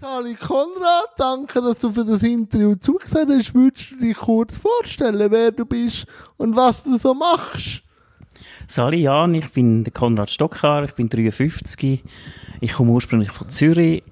[0.00, 3.54] Sali Konrad, danke, dass du für das Interview zugesagt hast.
[3.54, 6.06] Würdest du dich kurz vorstellen, wer du bist
[6.38, 7.82] und was du so machst?
[8.66, 12.02] Sali Jan, ich bin der Konrad Stockhaar, ich bin 53,
[12.62, 14.02] ich komme ursprünglich von Zürich,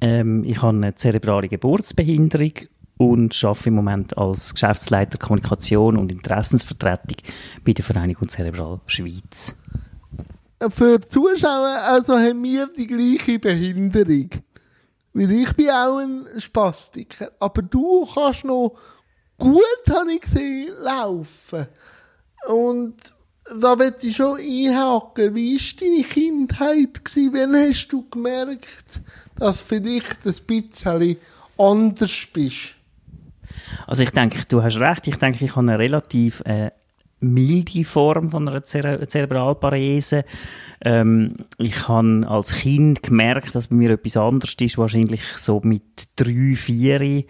[0.00, 2.52] ähm, ich habe eine zerebrale Geburtsbehinderung
[2.96, 7.16] und arbeite im Moment als Geschäftsleiter Kommunikation und Interessensvertretung
[7.64, 9.56] bei der Vereinigung Zerebral Schweiz.
[10.70, 14.30] Für die Zuschauer, also haben wir die gleiche Behinderung.
[15.14, 17.30] Weil ich bin auch ein Spastiker.
[17.38, 18.76] Aber du kannst noch
[19.38, 21.66] gut, habe ich gesehen, laufen.
[22.48, 22.96] Und
[23.60, 25.34] da möchte ich schon einhaken.
[25.34, 27.04] Wie war deine Kindheit?
[27.04, 27.32] Gewesen?
[27.32, 29.00] Wann hast du gemerkt,
[29.36, 31.16] dass du vielleicht ein bisschen
[31.56, 32.74] anders bist?
[33.86, 35.06] Also ich denke, du hast recht.
[35.06, 36.72] Ich denke, ich habe eine relativ äh,
[37.32, 40.24] milde Form von einer Zere Zerebralparese.
[40.80, 45.82] Ähm, ich habe als Kind gemerkt, dass bei mir etwas anderes ist, wahrscheinlich so mit
[46.16, 47.24] drei, vier,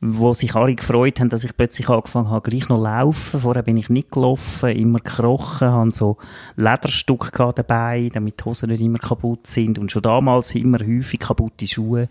[0.00, 3.40] wo sich alle gefreut haben, dass ich plötzlich angefangen habe, gleich noch laufen.
[3.40, 6.18] Vorher bin ich nicht gelaufen, immer gekrochen, habe so
[6.56, 11.66] Lederstücke dabei, damit die Hosen nicht immer kaputt sind und schon damals immer häufig kaputte
[11.66, 12.08] Schuhe.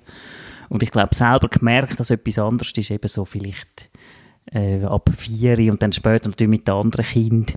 [0.70, 3.90] Und ich glaube, selber gemerkt, dass etwas anderes ist, eben so vielleicht
[4.52, 7.56] äh, ab vier und dann später natürlich mit den anderen Kindern.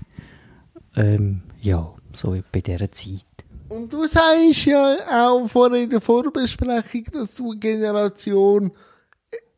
[0.96, 3.24] Ähm, ja, so bei dieser Zeit.
[3.68, 8.72] Und du sagst ja auch vorhin in der Vorbesprechung, dass du eine Generation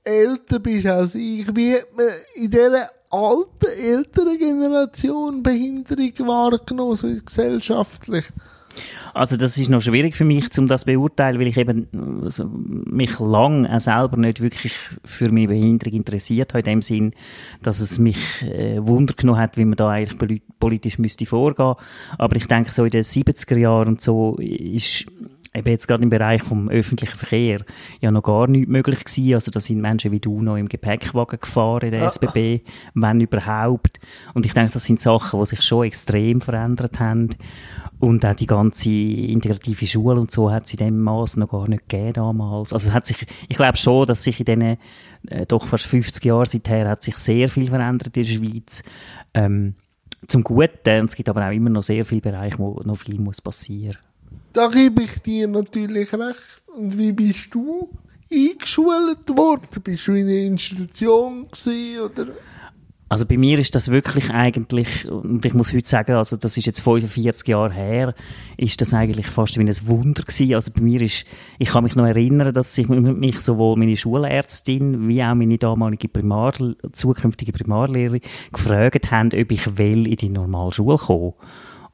[0.05, 1.47] älter bist als ich.
[1.56, 8.27] Wie hat man in dieser alten, älteren Generation Behinderung wahrgenommen, so gesellschaftlich?
[9.14, 12.48] Also das ist noch schwierig für mich, um das zu beurteilen, weil ich eben also,
[12.48, 17.12] mich lang auch selber nicht wirklich für meine Behinderung interessiert habe, in dem Sinn,
[17.62, 21.74] dass es mich äh, Wunder genommen hat, wie man da eigentlich politisch müsste vorgehen.
[22.16, 25.06] Aber ich denke, so in den 70er Jahren und so ist
[25.55, 27.64] eben jetzt gerade im Bereich vom öffentlichen Verkehr
[28.00, 29.34] ja noch gar nichts möglich gewesen.
[29.34, 32.06] Also da sind Menschen wie du noch im Gepäckwagen gefahren in der ja.
[32.06, 32.61] SBB,
[32.95, 34.00] wenn überhaupt.
[34.34, 37.30] Und ich denke, das sind Sachen, die sich schon extrem verändert haben.
[37.98, 41.68] Und auch die ganze integrative Schule und so hat es in dem Maß noch gar
[41.68, 42.73] nicht gegeben damals.
[42.73, 44.79] Also es hat sich, ich glaube schon, dass sich in diesen
[45.29, 48.83] äh, doch fast 50 Jahren seither hat sich sehr viel verändert in der Schweiz.
[49.35, 49.74] Ähm,
[50.27, 51.01] zum Guten.
[51.01, 53.98] Und es gibt aber auch immer noch sehr viele Bereiche, wo noch viel muss passieren.
[54.52, 56.63] Da gebe ich dir natürlich recht.
[56.77, 57.89] Und wie bist du
[58.30, 59.83] eingeschult worden?
[59.83, 62.33] Bist du in einer Institution gewesen, oder?
[63.08, 66.64] Also bei mir ist das wirklich eigentlich, und ich muss heute sagen, also das ist
[66.64, 68.14] jetzt 45 Jahre her,
[68.57, 70.55] ist das eigentlich fast wie ein Wunder gewesen.
[70.55, 71.27] Also bei mir ist,
[71.58, 76.08] ich kann mich noch erinnern, dass sich mich sowohl meine Schulärztin wie auch meine damalige
[76.08, 76.55] Primar,
[76.92, 81.35] zukünftige Primarlehrerin gefragt haben, ob ich will in die normale Schule kommen.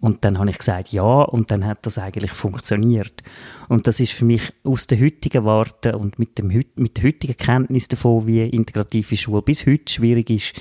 [0.00, 3.22] Und dann habe ich gesagt, ja, und dann hat das eigentlich funktioniert.
[3.68, 7.36] Und das ist für mich aus der heutigen Warte und mit, dem, mit der heutigen
[7.36, 10.54] Kenntnis davon, wie integrative Schule bis heute schwierig ist,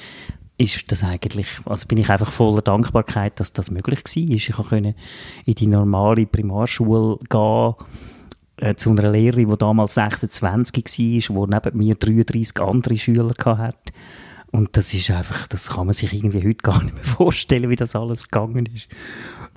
[0.58, 4.36] ist das eigentlich, also bin ich einfach voller Dankbarkeit, dass das möglich war.
[4.36, 4.96] Ich konnte
[5.46, 7.76] in die normale Primarschule gehen,
[8.58, 13.94] äh, zu einer Lehrerin, die damals 26 war, die neben mir 33 andere Schüler hatte.
[14.52, 17.76] Und das ist einfach, das kann man sich irgendwie heute gar nicht mehr vorstellen, wie
[17.76, 18.88] das alles gegangen ist.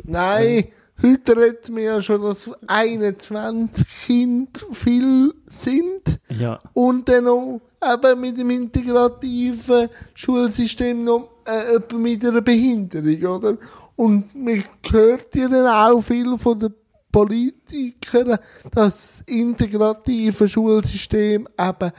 [0.04, 0.64] Nein,
[1.02, 6.20] heute redet man ja schon, dass 21 Kinder viel sind.
[6.28, 6.60] Ja.
[6.72, 13.58] Und dann noch eben mit dem integrativen Schulsystem noch äh, mit einer Behinderung, oder?
[13.96, 16.74] Und man hört ja dann auch viel von den
[17.12, 18.38] Politikern,
[18.72, 21.92] dass das integrative Schulsystem eben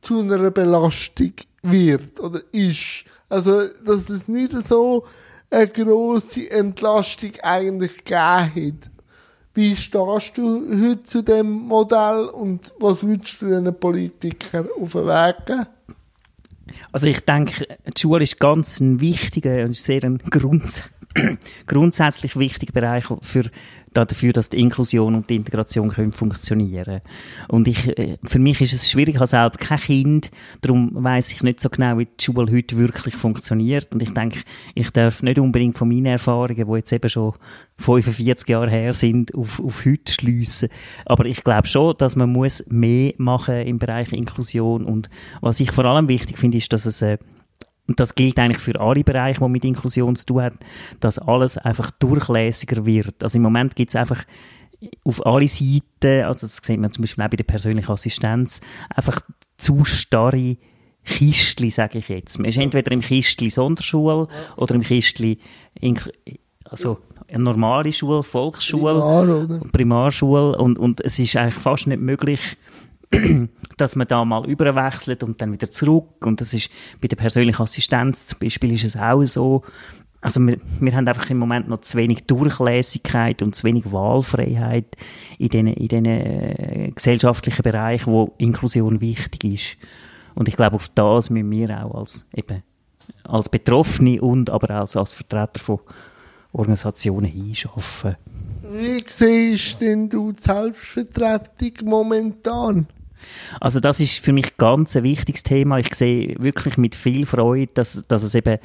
[0.00, 1.32] zu einer Belastung
[1.62, 3.04] wird oder ist.
[3.28, 5.04] Also, dass es nicht so
[5.50, 8.90] eine grosse Entlastung eigentlich gegeben hat.
[9.54, 15.06] Wie stehst du heute zu dem Modell und was würdest du den Politikern auf den
[15.06, 15.66] Weg geben?
[16.92, 20.82] Also ich denke, die Schule ist ganz ein wichtiger und sehr ein Grunds
[21.66, 23.50] grundsätzlich wichtiger Bereich für
[23.92, 27.00] dafür, dass die Inklusion und die Integration können funktionieren
[27.48, 30.30] Und ich, äh, für mich ist es schwierig, ich habe selber kein Kind,
[30.60, 33.92] darum weiß ich nicht so genau, wie die Schule heute wirklich funktioniert.
[33.92, 34.40] Und ich denke,
[34.74, 37.34] ich darf nicht unbedingt von meinen Erfahrungen, die jetzt eben schon
[37.78, 40.68] 45 Jahre her sind, auf, auf heute schliessen.
[41.04, 44.84] Aber ich glaube schon, dass man muss mehr machen im Bereich Inklusion.
[44.84, 45.08] Und
[45.40, 47.18] was ich vor allem wichtig finde, ist, dass es äh,
[47.88, 50.58] und das gilt eigentlich für alle Bereiche, die mit Inklusion zu tun haben,
[51.00, 53.22] dass alles einfach durchlässiger wird.
[53.24, 54.24] Also im Moment gibt es einfach
[55.04, 58.60] auf alle Seiten, also das sieht man zum Beispiel auch bei der persönlichen Assistenz,
[58.94, 59.20] einfach
[59.56, 60.56] zu starre
[61.04, 62.38] Kistli, sage ich jetzt.
[62.38, 65.38] Man ist entweder im Kistli Sonderschule oder im Kistli,
[66.64, 66.98] also
[67.30, 72.56] eine normale Schule, Volksschule, Primar, Primarschule und, und es ist eigentlich fast nicht möglich,
[73.76, 76.26] dass man da mal überwechselt und dann wieder zurück.
[76.26, 76.70] Und das ist
[77.00, 79.62] bei der persönlichen Assistenz zum Beispiel ist es auch so.
[80.20, 84.96] Also wir, wir haben einfach im Moment noch zu wenig Durchlässigkeit und zu wenig Wahlfreiheit
[85.38, 89.76] in den, in den äh, gesellschaftlichen Bereichen, wo Inklusion wichtig ist.
[90.34, 92.62] Und ich glaube, auf das müssen wir auch als, eben,
[93.24, 95.80] als Betroffene und aber auch als Vertreter von
[96.52, 98.16] Organisationen hinschaffen.
[98.70, 102.86] Wie siehst denn du die Selbstvertretung momentan?
[103.60, 105.78] Also das ist für mich ganz ein wichtiges Thema.
[105.78, 108.58] Ich sehe wirklich mit viel Freude, dass, dass es eben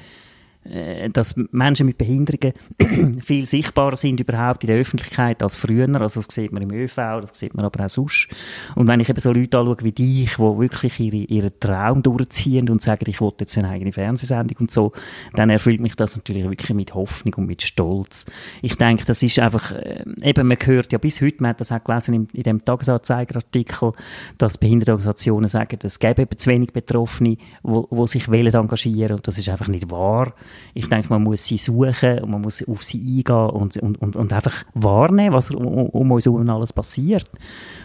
[1.12, 2.54] dass Menschen mit Behinderungen
[3.22, 5.90] viel sichtbarer sind überhaupt in der Öffentlichkeit als früher.
[6.00, 8.30] Also das sieht man im ÖV, das sieht man aber auch sonst.
[8.76, 12.70] Und wenn ich eben so Leute anschaue wie dich, die wirklich ihre, ihren Traum durchziehen
[12.70, 14.94] und sagen, ich will jetzt eine eigene Fernsehsendung und so,
[15.34, 18.26] dann erfüllt mich das natürlich wirklich mit Hoffnung und mit Stolz.
[18.62, 21.72] Ich denke, das ist einfach, äh, eben man hört ja bis heute, man hat das
[21.72, 23.92] auch gelesen in, in dem Tagesanzeigerartikel,
[24.38, 29.38] dass Behindertenorganisationen sagen, es gäbe eben zu wenig Betroffene, die sich wollen engagieren und das
[29.38, 30.34] ist einfach nicht wahr.
[30.74, 34.16] Ich denke, man muss sie suchen und man muss auf sie eingehen und, und, und,
[34.16, 37.30] und einfach wahrnehmen, was um, um uns herum alles passiert.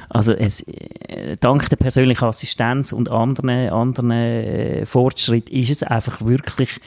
[0.09, 0.61] Also es,
[1.09, 6.81] äh, dank der persönlichen Assistenz und anderen, anderen äh, Fortschritt ist es einfach wirklich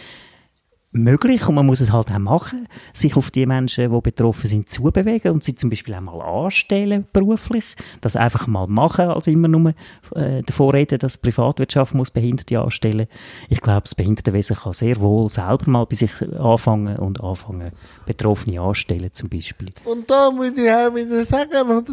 [0.91, 4.69] möglich und man muss es halt auch machen, sich auf die Menschen, die betroffen sind,
[4.69, 7.63] zubewegen und sie zum Beispiel auch mal anstellen beruflich,
[8.01, 9.73] das einfach mal machen, als immer nur
[10.15, 13.07] äh, davor reden, dass die Privatwirtschaft muss Behinderte anstellen.
[13.49, 17.71] Ich glaube, das Behindertenwesen kann sehr wohl selber mal bei sich anfangen und anfangen,
[18.05, 19.69] Betroffene anstellen zum Beispiel.
[19.85, 21.85] Und da muss ich auch wieder sagen,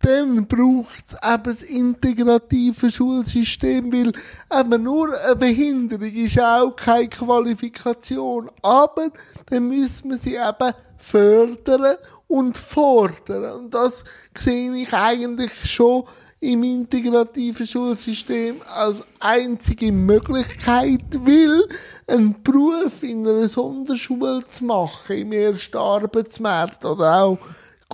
[0.00, 4.12] dann braucht es eben das integrative Schulsystem, weil
[4.58, 8.50] eben nur eine Behinderung ist auch keine Qualifikation.
[8.62, 9.08] Aber
[9.46, 11.96] dann müssen wir sie eben fördern
[12.28, 13.52] und fordern.
[13.52, 14.04] Und das
[14.36, 16.04] sehe ich eigentlich schon
[16.40, 21.66] im integrativen Schulsystem als einzige Möglichkeit, weil
[22.06, 27.38] einen Beruf in einer Sonderschule zu machen, im ersten Arbeitsmarkt oder auch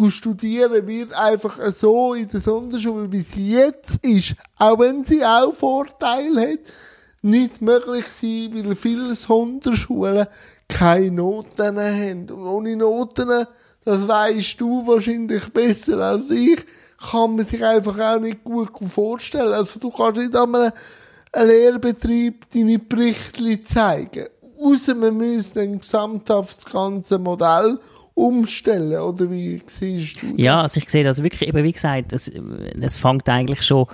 [0.08, 5.54] studieren wird einfach so in der Sonderschule, wie sie jetzt ist, auch wenn sie auch
[5.54, 6.60] Vorteile hat,
[7.22, 10.26] nicht möglich sein, weil viele Sonderschulen
[10.68, 12.30] keine Noten haben.
[12.30, 13.46] Und ohne Noten,
[13.84, 16.64] das weißt du wahrscheinlich besser als ich,
[17.10, 19.52] kann man sich einfach auch nicht gut vorstellen.
[19.52, 20.72] Also du kannst nicht an einem
[21.34, 24.26] Lehrbetrieb deine Berichte zeigen.
[24.60, 27.78] Außer man müsste ein gesamthaftes ganze Modell
[28.14, 30.36] umstellen, oder wie siehst du das?
[30.36, 32.30] Ja, also ich sehe das wirklich, eben wie gesagt, es,
[32.80, 33.86] es fängt eigentlich schon,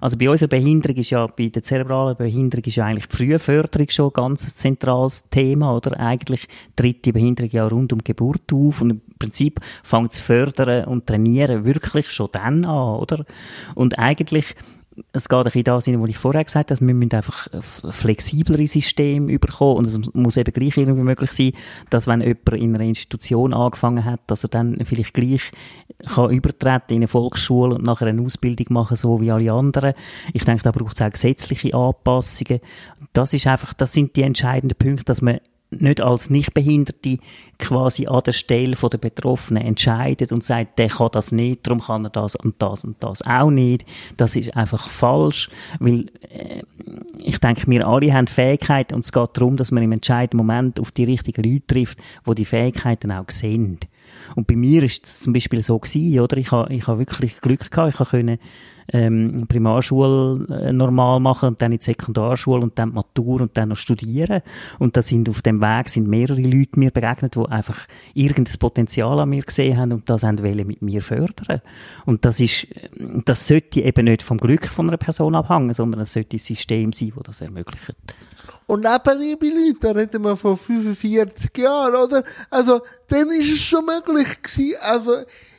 [0.00, 3.88] also bei unserer Behinderung ist ja, bei der zerebralen Behinderung ist ja eigentlich die Frühförderung
[3.88, 5.98] schon ein ganz zentrales Thema, oder?
[5.98, 10.84] Eigentlich tritt die Behinderung ja rund um Geburt auf und im Prinzip fängt das Fördern
[10.84, 13.24] und Trainieren wirklich schon dann an, oder?
[13.74, 14.54] Und eigentlich
[15.12, 19.38] es geht ein bisschen das was ich vorher gesagt habe, wir müssen einfach flexiblere Systeme
[19.38, 21.52] bekommen und es muss eben gleich irgendwie möglich sein,
[21.90, 25.52] dass wenn jemand in einer Institution angefangen hat, dass er dann vielleicht gleich
[26.06, 29.94] kann übertreten in eine Volksschule und nachher eine Ausbildung machen, so wie alle anderen.
[30.32, 32.60] Ich denke, da braucht es auch gesetzliche Anpassungen.
[33.12, 35.40] Das ist einfach, das sind die entscheidenden Punkte, dass man
[35.80, 37.18] nicht als Nichtbehinderte
[37.58, 42.04] quasi an der Stelle der Betroffenen entscheidet und sagt, der kann das nicht, darum kann
[42.04, 43.84] er das und das und das auch nicht.
[44.16, 46.62] Das ist einfach falsch, weil äh,
[47.18, 50.80] ich denke, wir alle haben Fähigkeiten und es geht darum, dass man im entscheidenden Moment
[50.80, 53.78] auf die richtigen Leute trifft, wo die Fähigkeiten auch sehen.
[54.34, 56.36] Und bei mir ist es zum Beispiel so gewesen, oder?
[56.36, 58.38] Ich habe ich ha wirklich Glück gehabt, ich konnte
[58.92, 63.56] ähm, Primarschule äh, normal machen und dann in die Sekundarschule und dann die Matur und
[63.56, 64.42] dann noch studieren.
[64.78, 69.18] Und da sind auf dem Weg sind mehrere Leute mir begegnet, die einfach irgendein Potenzial
[69.18, 71.60] an mir gesehen haben und das wollen mit mir fördern.
[72.06, 72.66] Und das ist,
[73.24, 76.92] das sollte eben nicht vom Glück von einer Person abhängen, sondern es sollte ein System
[76.92, 77.94] sein, das das ermöglicht.
[78.66, 82.24] Und eben, liebe Leute, da reden wir von 45 Jahren, oder?
[82.50, 84.76] Also, dann ist es schon möglich gewesen.
[84.80, 85.12] Also,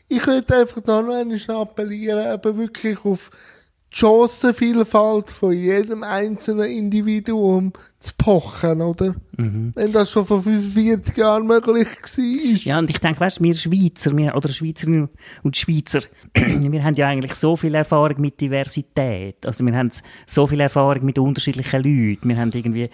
[0.08, 6.70] ich würde einfach da noch einmal appellieren, aber wirklich auf die Chancenvielfalt von jedem einzelnen
[6.70, 9.16] Individuum zu pochen, oder?
[9.38, 9.72] Mhm.
[9.74, 12.64] Wenn das schon vor 45 Jahren möglich war.
[12.66, 15.10] Ja, und ich denke, weißt du, wir Schweizer, wir, oder Schweizerinnen
[15.44, 16.02] und Schweizer,
[16.34, 19.46] wir haben ja eigentlich so viel Erfahrung mit Diversität.
[19.46, 19.92] Also wir haben
[20.26, 22.28] so viel Erfahrung mit unterschiedlichen Leuten.
[22.28, 22.90] Wir haben irgendwie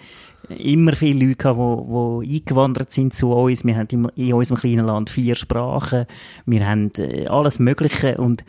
[0.48, 3.64] immer viele Leute gehabt, die, die eingewandert sind zu uns.
[3.64, 6.06] Wir haben in unserem kleinen Land vier Sprachen.
[6.46, 8.44] Wir haben äh, alles Mögliche und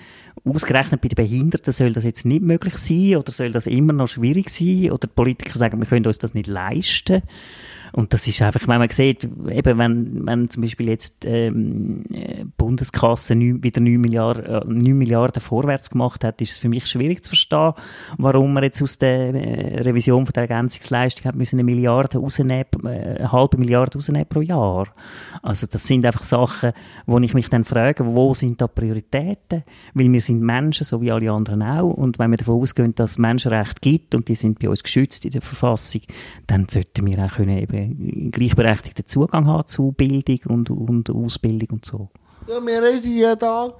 [0.45, 4.07] ausgerechnet bei den Behinderten soll das jetzt nicht möglich sein oder soll das immer noch
[4.07, 7.21] schwierig sein oder die Politiker sagen, wir können uns das nicht leisten.
[7.93, 12.43] Und das ist einfach, wenn man sieht, eben wenn, wenn zum Beispiel jetzt ähm, äh,
[12.57, 16.87] Bundeskasse 9, wieder 9 Milliarden, äh, 9 Milliarden vorwärts gemacht hat, ist es für mich
[16.87, 17.73] schwierig zu verstehen,
[18.17, 22.65] warum man jetzt aus der äh, Revision von der Ergänzungsleistung hat müssen eine Milliarde rausnehmen,
[22.83, 24.87] äh, eine halbe Milliarde rausnehmen pro Jahr.
[25.43, 26.71] Also das sind einfach Sachen,
[27.05, 29.63] wo ich mich dann frage, wo sind da Prioritäten?
[29.93, 31.93] Weil wir sind Menschen, so wie alle anderen auch.
[31.93, 35.25] Und wenn wir davon ausgehen, dass es Menschenrechte gibt und die sind bei uns geschützt
[35.25, 36.01] in der Verfassung,
[36.47, 37.82] dann sollten wir auch können eben
[38.31, 42.09] gleichberechtigten Zugang haben zu Bildung und, und Ausbildung und so.
[42.47, 43.73] Ja, wir reden ja da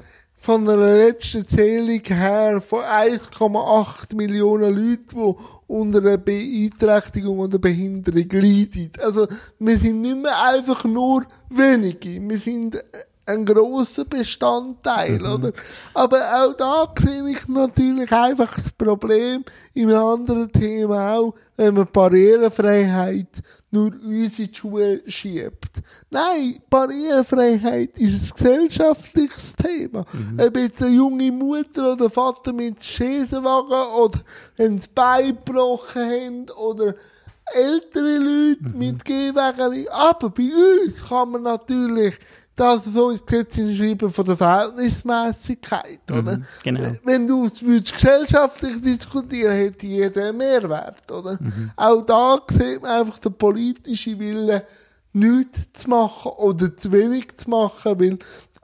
[0.43, 5.35] von einer letzten Zählung her von 1,8 Millionen Leuten, die
[5.67, 8.91] unter einer Beeinträchtigung oder Behinderung leiden.
[9.01, 9.25] Also,
[9.59, 12.21] wir sind nicht mehr einfach nur wenige.
[12.21, 12.77] Wir sind
[13.25, 15.25] ein grosser Bestandteil, mhm.
[15.25, 15.51] oder?
[15.93, 21.87] Aber auch da sehe ich natürlich einfach das Problem im anderen Thema auch, wenn man
[21.91, 25.81] Barrierefreiheit nur uns in die Schuhe schiebt.
[26.09, 30.05] Nein, Barrierefreiheit ist ein gesellschaftliches Thema.
[30.13, 30.39] Mhm.
[30.39, 34.19] Ob jetzt eine junge Mutter oder Vater mit Schäsenwagen oder
[34.59, 36.93] ein Bein gebrochen haben oder
[37.51, 38.79] ältere Leute mhm.
[38.79, 39.87] mit Gehwägen.
[39.89, 40.51] Aber bei
[40.85, 42.19] uns kann man natürlich
[42.55, 46.37] das so ins Gesetz schreiben von der Verhältnismäßigkeit, oder?
[46.37, 46.91] Mhm, genau.
[47.03, 51.37] Wenn du es gesellschaftlich diskutieren, hätte jeder einen Mehrwert, oder?
[51.39, 51.71] Mhm.
[51.75, 54.61] Auch da sieht man einfach den politischen Willen,
[55.13, 58.17] nichts zu machen oder zu wenig zu machen, weil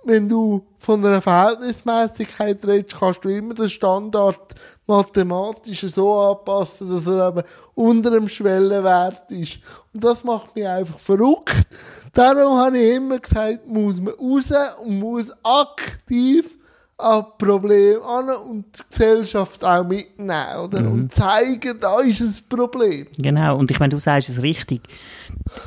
[0.03, 4.55] wenn du von einer Verhältnismäßigkeit redest, kannst du immer den Standard
[4.87, 7.43] mathematisch so anpassen, dass er eben
[7.75, 9.59] unter dem Schwellenwert ist.
[9.93, 11.67] Und das macht mich einfach verrückt.
[12.13, 14.51] Darum habe ich immer gesagt, muss man raus
[14.83, 16.57] und muss aktiv
[16.99, 20.81] an Problem an und die Gesellschaft auch mitnehmen, oder?
[20.81, 20.91] Mhm.
[20.91, 23.07] Und zeigen, da ist ein Problem.
[23.17, 24.81] Genau, und ich meine, du sagst es richtig.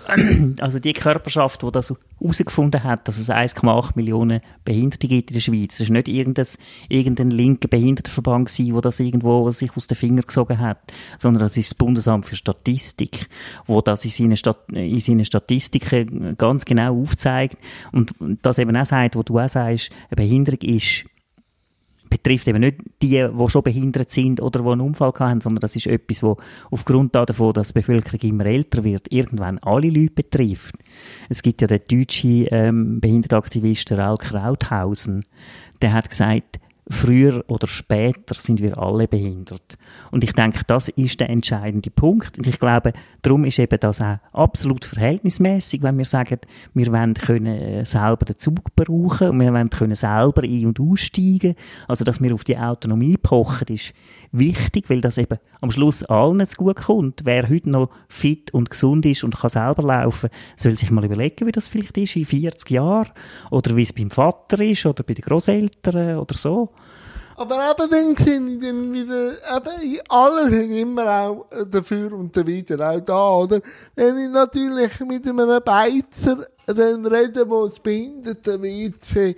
[0.60, 5.40] Also die Körperschaft, die das herausgefunden hat, dass es 1,8 Millionen Behinderte gibt in der
[5.40, 6.46] Schweiz, das war nicht irgendein,
[6.88, 10.78] irgendein linker Behindertenverband gewesen, der das irgendwo sich aus den Fingern gesogen hat,
[11.18, 13.28] sondern das ist das Bundesamt für Statistik,
[13.66, 17.56] wo das in seinen, Stat in Statistiken ganz genau aufzeigt.
[17.92, 21.04] Und das eben auch sagt, wo du auch sagst, eine Behinderung ist
[22.12, 25.76] betrifft eben nicht die, die schon behindert sind oder die einen Unfall haben, sondern das
[25.76, 26.36] ist etwas, das
[26.70, 30.74] aufgrund davon, dass die Bevölkerung immer älter wird, irgendwann alle Leute betrifft.
[31.30, 35.24] Es gibt ja den deutschen ähm, Behindertenaktivist Raul Krauthausen,
[35.80, 39.78] der hat gesagt, früher oder später sind wir alle behindert.
[40.10, 42.38] Und ich denke, das ist der entscheidende Punkt.
[42.38, 46.40] Und ich glaube, darum ist eben das auch absolut verhältnismäßig, wenn wir sagen,
[46.74, 50.80] wir wollen können äh, selber den Zug brauchen und wir wollen können selber ein- und
[50.80, 51.54] aussteigen.
[51.86, 53.92] Also, dass wir auf die Autonomie pochen, ist
[54.32, 57.20] wichtig, weil das eben am Schluss allen zu gut kommt.
[57.24, 61.46] Wer heute noch fit und gesund ist und kann selber laufen, soll sich mal überlegen,
[61.46, 63.10] wie das vielleicht ist in 40 Jahren
[63.50, 66.70] oder wie es beim Vater ist oder bei den Großeltern oder so.
[67.42, 73.00] Aber eben dann sind dann wieder, eben, alle sind immer auch dafür und dawider, auch
[73.00, 73.60] da, oder?
[73.96, 79.36] Wenn ich natürlich mit einem Beizer dann rede, der das Behinderten-WC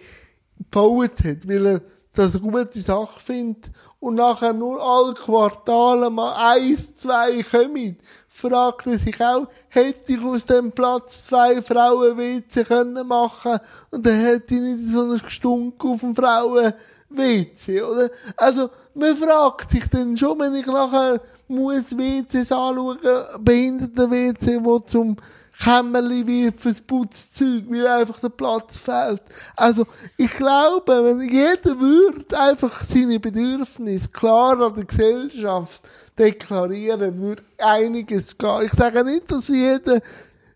[0.58, 1.80] gebaut hat, weil er
[2.12, 3.70] das eine gute Sache findet
[4.00, 7.96] und nachher nur alle Quartale mal eins, zwei kommen,
[8.28, 13.58] fragt er sich auch, hätte ich aus dem Platz zwei Frauen WC können machen
[13.90, 16.75] und dann hätte ich nicht so einen Gestunk auf dem Frauen
[17.08, 18.11] WC, oder?
[18.37, 22.99] Also, man fragt sich dann schon, wenn ich nachher muss WCs anschauen,
[23.40, 25.16] behinderte WC, wo zum
[25.62, 29.23] Kämmerli wird fürs Putzzeug, weil einfach der Platz fehlt.
[29.56, 35.82] Also, ich glaube, wenn jeder würde einfach seine Bedürfnisse klar an der Gesellschaft
[36.18, 38.62] deklarieren, würde einiges gehen.
[38.66, 40.00] Ich sage nicht, dass jeder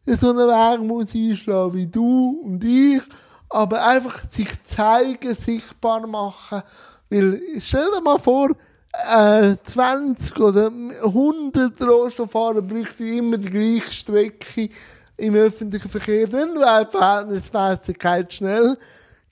[0.05, 3.03] so einen Weg muss einschlagen wie du und ich,
[3.49, 6.63] aber einfach sich zeigen, sichtbar machen.
[7.11, 8.51] Weil, stell dir mal vor,
[8.93, 14.71] äh, 20 oder 100 Rohstofffahrer bräuchten immer die gleiche Strecke
[15.17, 16.27] im öffentlichen Verkehr.
[16.27, 18.77] Dann wäre Verhältnismäßigkeit schnell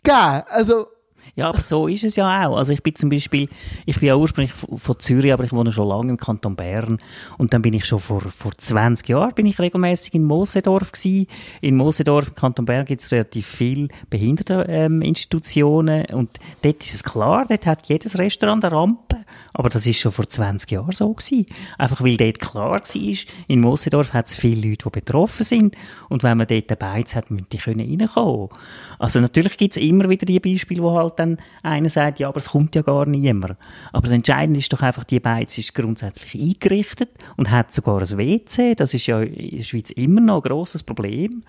[0.03, 0.45] gegeben.
[0.49, 0.87] Also,
[1.37, 2.57] ja, aber so ist es ja auch.
[2.57, 3.51] Also ich bin zum Beispiel,
[3.85, 6.99] ich bin ja ursprünglich von Zürich, aber ich wohne schon lange im Kanton Bern.
[7.37, 11.27] Und dann bin ich schon vor, vor 20 Jahren bin ich regelmäßig in Mosedorf gewesen.
[11.61, 16.07] In Mosedorf, im Kanton Bern, gibt es relativ viele Behinderteninstitutionen.
[16.09, 19.19] Ähm, und dort ist es klar, dort hat jedes Restaurant eine Rampe.
[19.53, 21.47] Aber das ist schon vor 20 Jahren so gewesen.
[21.77, 23.17] Einfach weil dort klar war,
[23.49, 25.77] in Mosedorf hat es viele Leute, die betroffen sind.
[26.09, 28.49] Und wenn man dort dabei hat, müssen die können reinkommen.
[28.99, 32.29] Also natürlich gibt es immer wieder die Beispiele, wo halt dann dann einer sagt, ja,
[32.29, 33.57] aber es kommt ja gar niemand.
[33.93, 38.19] Aber das Entscheidende ist doch einfach, die Beiz ist grundsätzlich eingerichtet und hat sogar ein
[38.19, 38.75] WC.
[38.75, 41.43] Das ist ja in der Schweiz immer noch ein grosses Problem.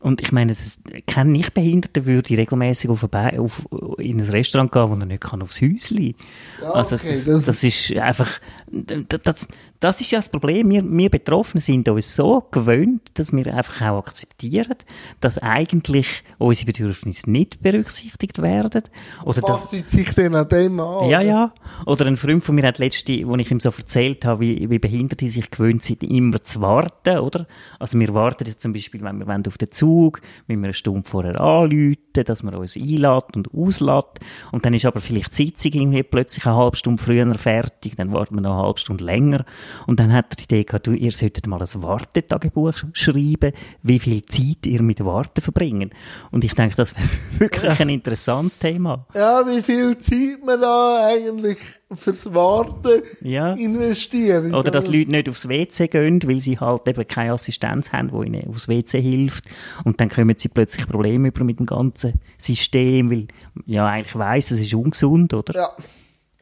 [0.00, 3.66] Und ich meine, es kein Nichtbehinderter würde regelmäßig auf, auf
[3.98, 6.14] in ein Restaurant gehen, wo er nicht kann aufs Häuschen.
[6.62, 8.38] Ja, also okay, das, das, das, ist einfach,
[8.70, 9.48] das,
[9.80, 10.70] das ist ja das Problem.
[10.70, 14.76] Wir, wir Betroffenen sind uns so gewöhnt, dass wir einfach auch akzeptieren,
[15.20, 18.82] dass eigentlich unsere Bedürfnisse nicht berücksichtigt werden.
[19.24, 21.08] Oder Was dass, sich denn an dem an?
[21.08, 21.52] Ja, ja.
[21.86, 24.78] Oder ein Freund von mir hat letzte, wo ich ihm so erzählt habe, wie, wie
[24.78, 27.46] Behinderte sich gewöhnt sind, immer zu warten, oder?
[27.78, 31.08] Also wir warten jetzt zum Beispiel, wenn wir auf den Zug, wenn wir eine Stunde
[31.08, 34.18] vorher anrufen, dass man uns einlädt und auslädt.
[34.50, 38.12] Und dann ist aber vielleicht die Sitzung irgendwie plötzlich eine halbe Stunde früher fertig, dann
[38.12, 39.44] warten wir noch eine halbe Stunde länger.
[39.86, 43.98] Und dann hat er die Idee gehabt, du, ihr solltet mal ein Wartetagebuch schreiben, wie
[43.98, 45.90] viel Zeit ihr mit Warten verbringen.
[46.30, 47.08] Und ich denke, das wäre
[47.38, 49.06] wirklich ein interessantes Thema.
[49.14, 51.58] Ja, wie viel Zeit man da eigentlich
[51.94, 53.54] fürs Warten ja.
[53.54, 54.54] investieren.
[54.54, 58.26] Oder dass Leute nicht aufs WC gehen, weil sie halt eben keine Assistenz haben, die
[58.26, 59.46] ihnen aufs WC hilft.
[59.84, 63.28] Und dann kommen sie plötzlich Probleme über mit dem ganzen System, weil
[63.66, 65.54] ja eigentlich weiss, es ist ungesund, oder?
[65.54, 65.76] Ja.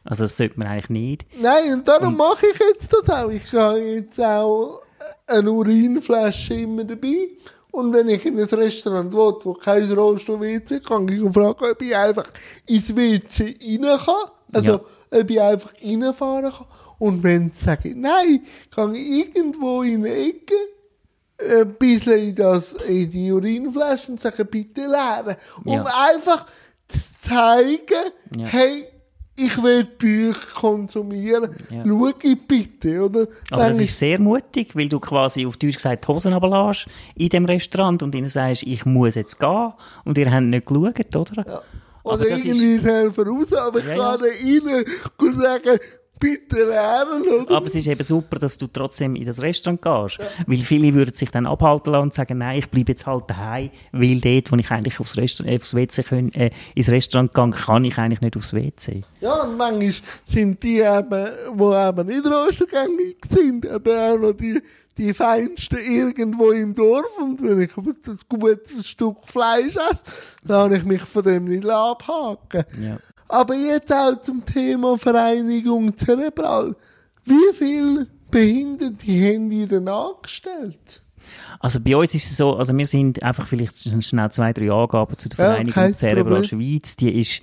[0.07, 1.27] Also das sollte man eigentlich nicht.
[1.41, 3.31] Nein, und darum mache ich jetzt das auch.
[3.31, 4.83] Ich habe jetzt auch
[5.27, 7.31] eine Urinflasche immer dabei.
[7.73, 11.95] Und wenn ich in ein Restaurant will, wo kein Rollstuhl-WC kann ich fragen, ob ich
[11.95, 12.29] einfach
[12.67, 14.31] ins WC rein kann.
[14.53, 15.21] Also, ja.
[15.21, 16.67] ob ich einfach reinfahren kann.
[16.99, 20.55] Und wenn sie sagen, nein, kann ich irgendwo in eine Ecke
[21.39, 25.37] ein bisschen in, das, in die Urinflasche und sagen, bitte leeren.
[25.65, 25.85] Um ja.
[26.11, 26.47] einfach
[26.89, 28.47] zu zeigen, ja.
[28.47, 28.85] hey,
[29.39, 31.85] ich will Bücher konsumieren, ja.
[31.87, 32.13] schau
[32.49, 33.27] bitte, oder?
[33.51, 36.87] Aber Wenn das ist sehr mutig, weil du quasi auf Deutsch gesagt die Hosen runterlässt
[37.15, 39.73] in dem Restaurant und ihnen sagst, ich muss jetzt gehen
[40.05, 41.47] und ihr habt nicht geschaut, oder?
[41.47, 41.63] Ja.
[42.03, 44.31] Oder irgendwie helfen raus, aber ich ja, kann ja.
[45.19, 45.79] und sagen,
[46.19, 47.23] bitte lernen.
[47.43, 47.57] Oder?
[47.57, 50.19] Aber es ist eben super, dass du trotzdem in das Restaurant gehst.
[50.19, 50.27] Ja.
[50.47, 53.71] Weil viele würden sich dann abhalten lassen und sagen, nein, ich bleibe jetzt halt daheim,
[53.93, 57.51] weil dort, wo ich eigentlich aufs, Restaurant, äh, aufs WC können, äh, ins Restaurant gehe,
[57.51, 59.03] kann ich eigentlich nicht aufs WC.
[59.21, 59.93] Ja, und manchmal
[60.25, 64.61] sind die eben, die eben nicht rostgängig sind, eben auch noch die,
[64.97, 67.19] die Feinsten irgendwo im Dorf.
[67.19, 67.95] Und wenn ich ein
[68.29, 70.05] gutes Stück Fleisch esse,
[70.45, 72.65] dann habe ich mich von dem nicht abhaken.
[72.81, 72.99] Ja.
[73.29, 76.77] Aber jetzt auch zum Thema Vereinigung Zerebral.
[77.25, 81.03] Wie viele Behinderte haben die denn angestellt?
[81.59, 85.19] Also bei uns ist es so, also wir sind einfach vielleicht schnell zwei, drei Angaben
[85.19, 86.97] zu der Vereinigung ja, Cerebral Schweiz.
[86.97, 87.41] Die ist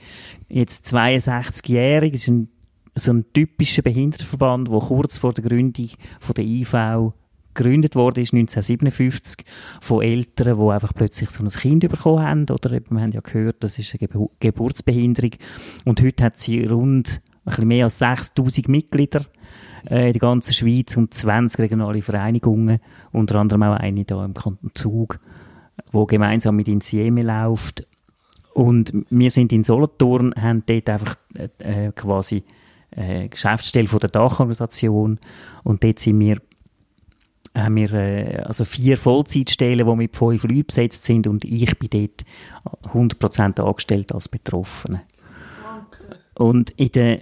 [0.48, 2.48] jetzt 62-jährig, ist ein,
[2.96, 7.14] so ein typischer Behindertenverband, der kurz vor der Gründung von der IV
[7.54, 9.46] gegründet wurde, ist 1957
[9.82, 12.46] von Eltern, die einfach plötzlich so ein Kind bekommen haben.
[12.50, 15.32] Oder wir haben ja gehört, das ist eine Gebur Geburtsbehinderung.
[15.86, 19.26] Und heute hat sie rund ein bisschen mehr als 6000 Mitglieder
[19.90, 22.80] äh, in der ganzen Schweiz und 20 regionale Vereinigungen,
[23.12, 25.20] unter anderem auch eine hier im Kanton Zug,
[25.92, 27.86] wo gemeinsam mit Insieme läuft.
[28.54, 31.16] Und wir sind in Solothurn, haben dort einfach
[31.58, 32.44] äh, quasi
[32.96, 35.20] äh, Geschäftsstelle von der Dachorganisation
[35.64, 36.38] und dort sind wir
[37.56, 41.90] haben wir äh, also vier Vollzeitstellen, die mit fünf Leuten besetzt sind und ich bin
[41.90, 45.02] dort 100% angestellt als Betroffene.
[45.88, 46.16] Okay.
[46.36, 47.22] Und in den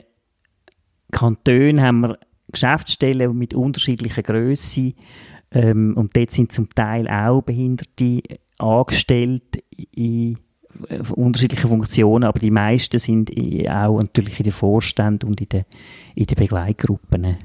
[1.12, 2.20] Kantonen haben wir
[2.52, 4.94] Geschäftsstellen mit unterschiedlicher Größe
[5.52, 8.22] ähm, und dort sind zum Teil auch Behinderte
[8.58, 10.38] angestellt in
[11.16, 13.30] unterschiedlichen Funktionen, aber die meisten sind
[13.70, 15.66] auch natürlich in den Vorständen und in den,
[16.16, 17.38] in den Begleitgruppen.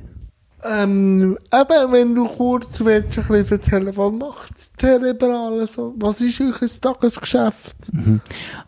[0.65, 5.95] Ähm, eben, wenn du kurz willst, ein bisschen erzählen, was macht Zerebral so?
[5.99, 7.93] Was ist euch ein Tagesgeschäft?
[7.93, 8.21] Mhm.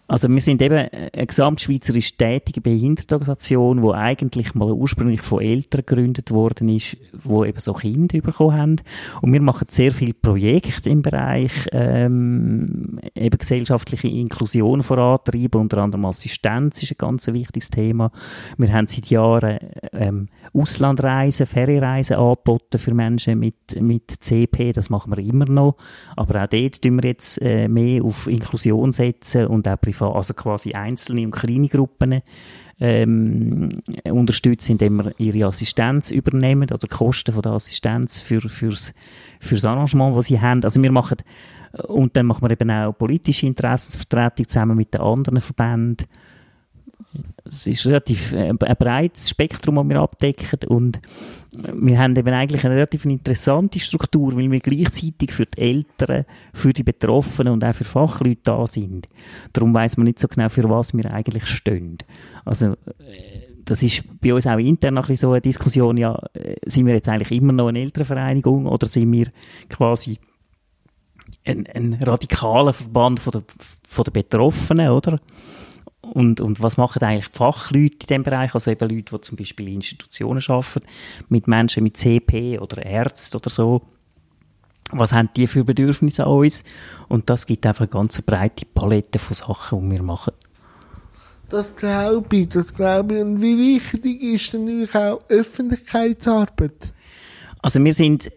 [0.09, 6.31] Also wir sind eben eine gesamtschweizerisch tätige Behindertenorganisation, die eigentlich mal ursprünglich von Eltern gegründet
[6.31, 8.77] worden ist, die eben so Kinder bekommen haben.
[9.21, 16.07] Und wir machen sehr viele Projekte im Bereich ähm, eben gesellschaftliche Inklusion vorantreiben, unter anderem
[16.07, 18.11] Assistenz ist ein ganz wichtiges Thema.
[18.57, 19.59] Wir haben seit Jahren
[19.93, 25.77] ähm, Auslandreisen, Ferienreisen angeboten für Menschen mit, mit CP, das machen wir immer noch.
[26.17, 30.35] Aber auch dort tun wir jetzt äh, mehr auf Inklusion setzen und auch privat, also
[30.35, 32.23] quasi einzelne und kleine Gruppen
[32.81, 38.95] ähm, unterstützen, indem wir ihre Assistenz übernehmen oder die Kosten von der Assistenz für, fürs,
[39.41, 40.63] fürs Arrangement, das sie haben.
[40.63, 41.19] Also wir machen,
[41.89, 46.07] und dann machen wir eben auch politische Interessensvertretung zusammen mit den anderen Verbänden
[47.49, 51.01] es ist relativ äh, ein breites Spektrum, das wir abdecken und
[51.57, 56.73] wir haben eben eigentlich eine relativ interessante Struktur, weil wir gleichzeitig für die Eltern, für
[56.73, 59.09] die Betroffenen und auch für Fachleute da sind.
[59.53, 61.99] Darum weiß man nicht so genau, für was wir eigentlich stehen.
[62.45, 66.87] Also, äh, das ist bei uns auch intern ein so eine Diskussion, ja, äh, sind
[66.87, 69.31] wir jetzt eigentlich immer noch eine Elternvereinigung oder sind wir
[69.69, 70.19] quasi
[71.45, 73.43] ein, ein radikaler Verband von der,
[73.87, 75.19] von der Betroffenen, oder?
[76.13, 78.55] Und, und was machen eigentlich die Fachleute in diesem Bereich?
[78.55, 80.87] Also eben Leute, die zum Beispiel in Institutionen arbeiten,
[81.29, 83.83] mit Menschen mit CP oder Ärzten oder so.
[84.91, 86.65] Was haben die für Bedürfnisse an uns?
[87.09, 90.33] Und das gibt einfach eine ganz breite Palette von Sachen, die wir machen.
[91.51, 93.23] Das glaube ich, das glaube ich.
[93.23, 96.93] Und wie wichtig ist denn natürlich auch Öffentlichkeitsarbeit?
[97.63, 98.31] Also wir sind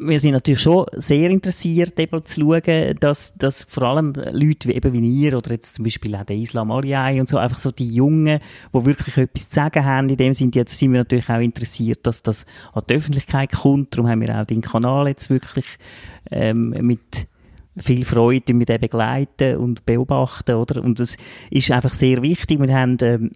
[0.00, 4.74] wir sind natürlich schon sehr interessiert, eben zu schauen, dass, dass vor allem Leute wie,
[4.74, 7.70] eben wie ihr oder jetzt zum Beispiel auch der Islam Ariai und so, einfach so
[7.70, 8.40] die Jungen,
[8.72, 12.06] die wirklich etwas zu sagen haben, in dem sind, jetzt sind wir natürlich auch interessiert,
[12.06, 13.94] dass das an die Öffentlichkeit kommt.
[13.94, 15.66] Darum haben wir auch den Kanal jetzt wirklich
[16.30, 17.28] ähm, mit
[17.76, 20.82] viel Freude mit dem begleiten und beobachten, oder?
[20.82, 21.16] Und das
[21.50, 22.60] ist einfach sehr wichtig.
[22.60, 23.30] Wir haben, ähm,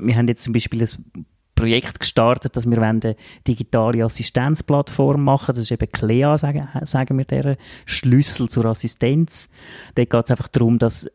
[0.00, 1.26] wir haben jetzt zum Beispiel ein
[1.62, 3.14] Projekt gestartet, dass wir eine
[3.46, 5.54] digitale Assistenzplattform machen.
[5.54, 9.48] Das ist eben CLEA, sagen, sagen wir der Schlüssel zur Assistenz.
[9.94, 11.08] Da geht es einfach darum, dass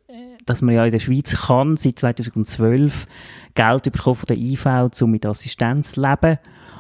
[0.46, 3.06] dass man ja in der Schweiz kann, seit 2012
[3.54, 4.66] Geld bekommen von der IV,
[5.02, 6.40] um mit Assistenz zu leben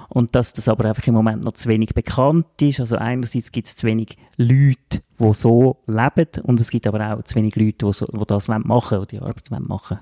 [0.09, 2.79] und dass das aber einfach im Moment noch zu wenig bekannt ist.
[2.79, 7.23] Also einerseits gibt es zu wenig Leute, die so leben und es gibt aber auch
[7.23, 9.99] zu wenig Leute, die, so, die das machen wollen, die Arbeit machen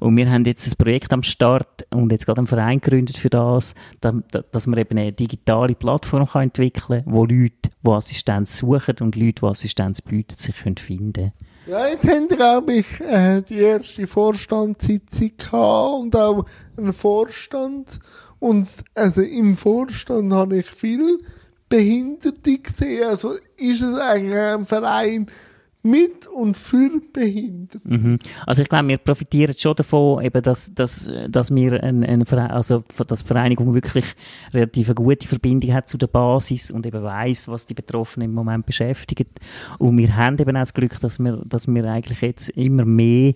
[0.00, 3.30] Und wir haben jetzt ein Projekt am Start und jetzt gerade einen Verein gegründet für
[3.30, 8.96] das, dass man eben eine digitale Plattform kann entwickeln kann, wo Leute, die Assistenz suchen
[9.00, 11.32] und Leute, die Assistenz bieten, sich finden können.
[11.66, 16.46] Ja, jetzt haben, glaube ich, äh, die erste Vorstandssitzung gehabt und auch
[16.76, 18.00] einen Vorstand.
[18.38, 21.20] Und also im Vorstand habe ich viel
[21.68, 23.04] Behinderte gesehen.
[23.04, 25.30] Also ist es eigentlich ein Verein
[25.82, 27.80] mit und für Behinderte.
[27.84, 28.18] Mhm.
[28.46, 32.84] Also ich glaube, wir profitieren schon davon, eben, dass, dass, dass wir ein, ein also
[33.06, 34.04] dass die Vereinigung wirklich
[34.52, 38.34] relativ eine gute Verbindung hat zu der Basis und eben weiß, was die Betroffenen im
[38.34, 39.40] Moment beschäftigt.
[39.78, 43.34] Und wir haben eben auch das Glück, dass wir, dass wir eigentlich jetzt immer mehr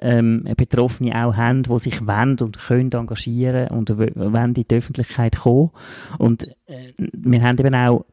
[0.00, 5.36] ähm, Betroffene auch haben, die sich wollen und können engagieren und wollen in die Öffentlichkeit
[5.36, 5.70] kommen.
[6.18, 8.04] Und äh, wir haben eben auch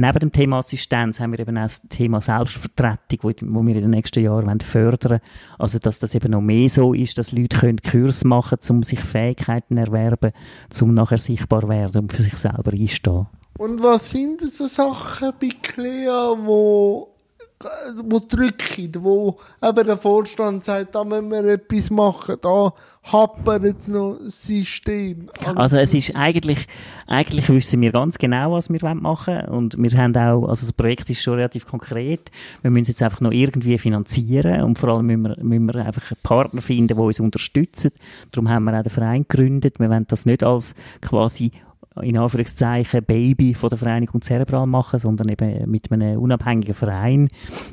[0.00, 3.90] Neben dem Thema Assistenz haben wir eben auch das Thema Selbstvertretung, wo, wir in den
[3.90, 5.20] nächsten Jahren fördern wollen.
[5.58, 8.82] Also, dass das eben noch mehr so ist, dass Leute können Kurs machen können, um
[8.84, 10.32] sich Fähigkeiten zu erwerben,
[10.80, 13.26] um nachher sichtbar werden und für sich selber einstehen.
[13.58, 17.08] Und was sind so Sachen bei Clea, wo
[18.04, 23.88] wo drücken, wo eben der Vorstand sagt, da müssen wir etwas machen, da hapert jetzt
[23.88, 25.28] noch ein System.
[25.56, 26.66] Also es ist eigentlich,
[27.06, 30.72] eigentlich wissen wir ganz genau, was wir machen wollen und wir haben auch, also das
[30.72, 32.30] Projekt ist schon relativ konkret,
[32.62, 35.84] wir müssen es jetzt einfach noch irgendwie finanzieren und vor allem müssen wir, müssen wir
[35.84, 37.90] einfach einen Partner finden, der uns unterstützt.
[38.30, 39.80] Darum haben wir auch den Verein gegründet.
[39.80, 41.50] Wir wollen das nicht als quasi
[42.02, 47.28] in Anführungszeichen Baby von der Vereinigung Cerebral machen, sondern eben mit einem unabhängigen Verein,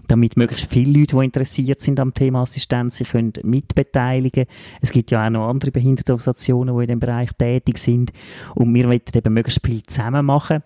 [0.08, 4.46] damit möglichst viele Leute, die interessiert sind am Thema Assistenz, sich können mitbeteiligen.
[4.82, 8.12] Es gibt ja auch noch andere Behindertenorganisationen, die in dem Bereich tätig sind
[8.56, 10.64] und wir wollen eben möglichst viel zusammen machen.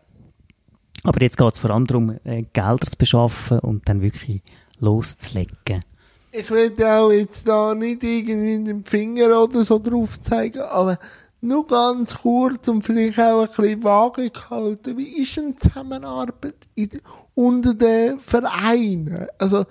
[1.03, 4.41] Aber jetzt geht es vor allem darum, äh, Gelder zu beschaffen und dann wirklich
[4.79, 5.83] loszulegen.
[6.31, 10.99] Ich will auch jetzt da nicht irgendwie den Finger oder so drauf zeigen, aber
[11.41, 14.97] nur ganz kurz und vielleicht auch ein bisschen vage gehalten.
[14.97, 16.89] Wie ist denn die Zusammenarbeit in,
[17.35, 19.27] unter den Vereinen?
[19.37, 19.65] Also,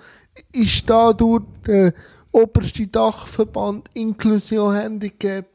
[0.51, 1.93] ist da durch den
[2.31, 5.45] obersten Dachverband Inklusion Handicap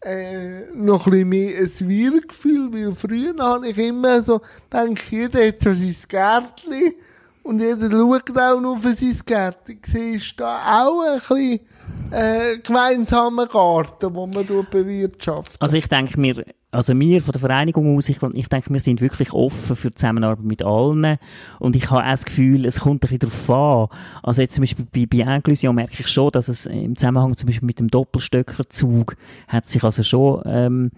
[0.00, 4.40] äh, noch ein bisschen mehr ein Wir-Gefühl, weil früher habe ich immer so,
[4.72, 6.94] denke jeder hat so sein Gärtchen
[7.48, 9.78] und jeder schaut auch nur für sein Gärtchen.
[9.82, 11.60] Siehst da auch ein bisschen
[12.10, 15.56] äh, gemeinsamen Garten, den man bewirtschaftet?
[15.58, 19.00] Also ich denke, wir, also wir von der Vereinigung aus, ich, ich denke, wir sind
[19.00, 21.16] wirklich offen für die Zusammenarbeit mit allen
[21.58, 23.98] und ich habe auch das Gefühl, es kommt ein bisschen darauf an.
[24.22, 27.46] Also jetzt zum Beispiel bei, bei Inklusion merke ich schon, dass es im Zusammenhang zum
[27.46, 29.16] Beispiel mit dem Doppelstöckerzug
[29.48, 30.90] hat sich also schon ähm,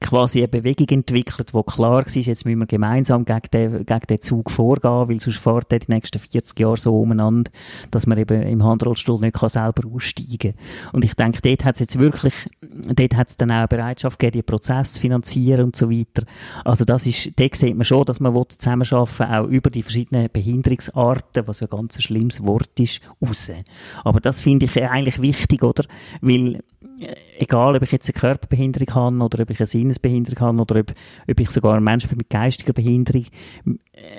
[0.00, 4.20] quasi eine Bewegung entwickelt, wo klar war, jetzt müssen wir gemeinsam gegen den, gegen den
[4.20, 7.50] Zug vorgehen, weil sonst fährt er die nächsten 40 Jahre so umeinander,
[7.90, 10.92] dass man eben im Handrollstuhl nicht kann selber aussteigen kann.
[10.92, 14.42] Und ich denke, dort hat es jetzt wirklich, dort hat es dann auch Bereitschaft gegeben,
[14.42, 16.24] den Prozess zu finanzieren und so weiter.
[16.64, 20.28] Also das ist, dort sieht man schon, dass man zusammenarbeiten will, auch über die verschiedenen
[20.30, 23.50] Behinderungsarten, was ja ganz schlimmes Wort ist, raus.
[24.04, 25.84] Aber das finde ich eigentlich wichtig, oder?
[26.20, 26.60] Weil
[27.38, 30.94] egal ob ich jetzt eine Körperbehinderung habe oder ob ich eine Sinnesbehinderung habe oder ob,
[31.28, 33.26] ob ich sogar ein Mensch bin mit geistiger Behinderung,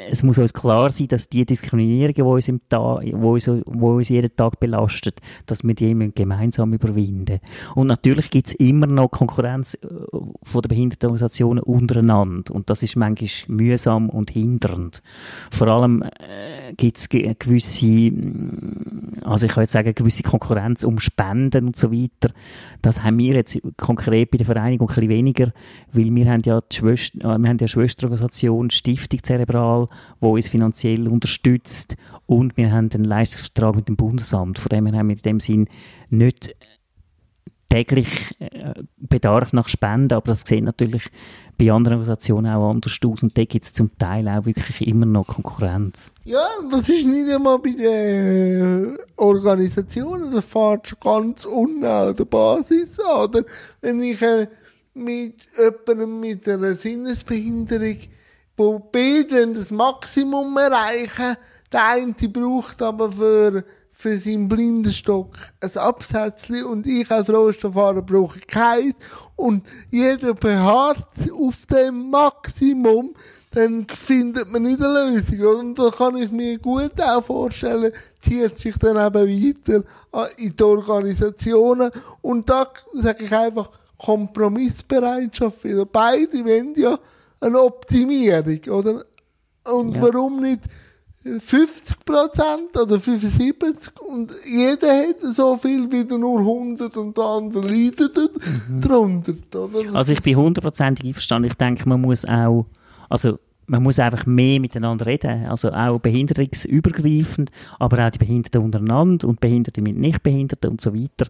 [0.10, 3.98] es muss uns klar sein, dass die Diskriminierungen, die uns, im Tag, wo uns, wo
[3.98, 7.40] uns jeden Tag belastet, dass wir die gemeinsam überwinden
[7.76, 9.88] Und natürlich gibt es immer noch Konkurrenz äh,
[10.42, 12.56] von den Behindertenorganisationen untereinander.
[12.56, 15.04] Und das ist manchmal mühsam und hindernd.
[15.52, 18.12] Vor allem äh, gibt es gewisse,
[19.24, 22.34] also ich kann jetzt sagen, gewisse Konkurrenz um Spenden und so weiter.
[22.82, 25.54] Das haben wir jetzt konkret bei der Vereinigung ein bisschen weniger,
[25.92, 29.88] weil wir haben ja die Schwester, äh, wir haben ja Schwesterorganisation Stiftung Zerebral
[30.20, 34.60] wo uns finanziell unterstützt und wir haben einen Leistungsvertrag mit dem Bundesamt.
[34.60, 35.68] Von dem her haben wir in dem Sinn
[36.10, 36.56] nicht
[37.70, 41.10] täglich äh, Bedarf nach Spenden, aber das sieht natürlich
[41.58, 45.06] bei anderen Organisationen auch anders aus und da gibt es zum Teil auch wirklich immer
[45.06, 46.14] noch Konkurrenz.
[46.24, 52.26] Ja, das ist nicht einmal bei den Organisationen, das fährt schon ganz unten an der
[52.26, 53.30] Basis an.
[53.30, 53.44] Oder
[53.82, 54.48] wenn ich äh,
[54.94, 57.98] mit jemandem mit einer Sinnesbehinderung
[58.58, 61.38] wo beide das Maximum erreichen.
[61.72, 63.64] Der eine braucht aber für,
[64.00, 68.96] für seinen Blindenstock ein Absätzchen und ich als Rohstofffahrer brauche keins.
[69.36, 73.16] Und jeder beharrt auf dem Maximum,
[73.52, 75.60] dann findet man nicht eine Lösung.
[75.60, 79.84] Und da kann ich mir gut auch vorstellen, zieht sich dann eben weiter
[80.38, 81.90] in die Organisationen.
[82.22, 87.00] Und da sage ich einfach Kompromissbereitschaft, weil beide wollen ja
[87.40, 89.06] eine Optimierung, oder?
[89.64, 90.02] Und ja.
[90.04, 90.62] warum nicht
[91.40, 98.18] 50% oder 75 und jeder hat so viel wie nur 100 und der andere leidet
[98.18, 98.82] mhm.
[98.82, 99.96] darunter, oder?
[99.96, 101.50] Also ich bin hundertprozentig einverstanden.
[101.50, 102.66] Ich denke, man muss auch,
[103.10, 103.38] also
[103.68, 109.42] man muss einfach mehr miteinander reden, also auch behinderungsübergreifend, aber auch die Behinderten untereinander und
[109.42, 111.28] Behinderte mit Nichtbehinderten und so weiter.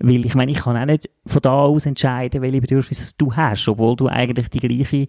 [0.00, 3.68] Weil ich meine, ich kann auch nicht von da aus entscheiden, welche Bedürfnisse du hast,
[3.68, 5.06] obwohl du eigentlich die gleiche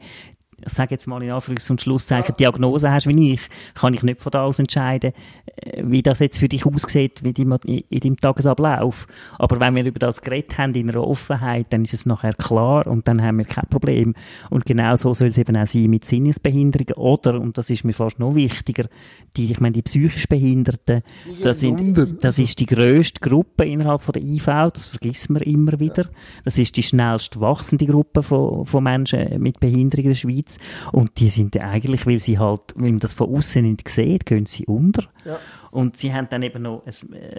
[0.65, 3.41] ich sage jetzt mal in Anführungs- und Schlusszeichen, Diagnose hast wie ich,
[3.76, 5.13] kann ich nicht von da aus entscheiden,
[5.58, 9.08] äh, wie das jetzt für dich aussieht, wie in deinem Tagesablauf.
[9.38, 12.88] Aber wenn wir über das geredet haben in einer Offenheit, dann ist es nachher klar
[12.88, 14.15] und dann haben wir kein Problem.
[14.50, 17.93] Und genau so soll es eben auch sein mit Sinnesbehinderungen oder, und das ist mir
[17.93, 18.88] fast noch wichtiger,
[19.36, 21.04] die, ich meine, die psychisch Behinderten,
[21.43, 25.80] das, sind, das ist die grösste Gruppe innerhalb von der IV, das vergisst man immer
[25.80, 26.08] wieder.
[26.43, 30.47] Das ist die schnellst wachsende Gruppe von, von Menschen mit Behinderung in der Schweiz.
[30.48, 30.60] Schweiz.
[30.92, 34.46] Und die sind eigentlich, weil sie halt, weil man das von außen nicht sieht, gehen
[34.46, 35.04] sie unter.
[35.26, 35.40] Ja.
[35.72, 36.94] Und sie haben dann eben noch ein,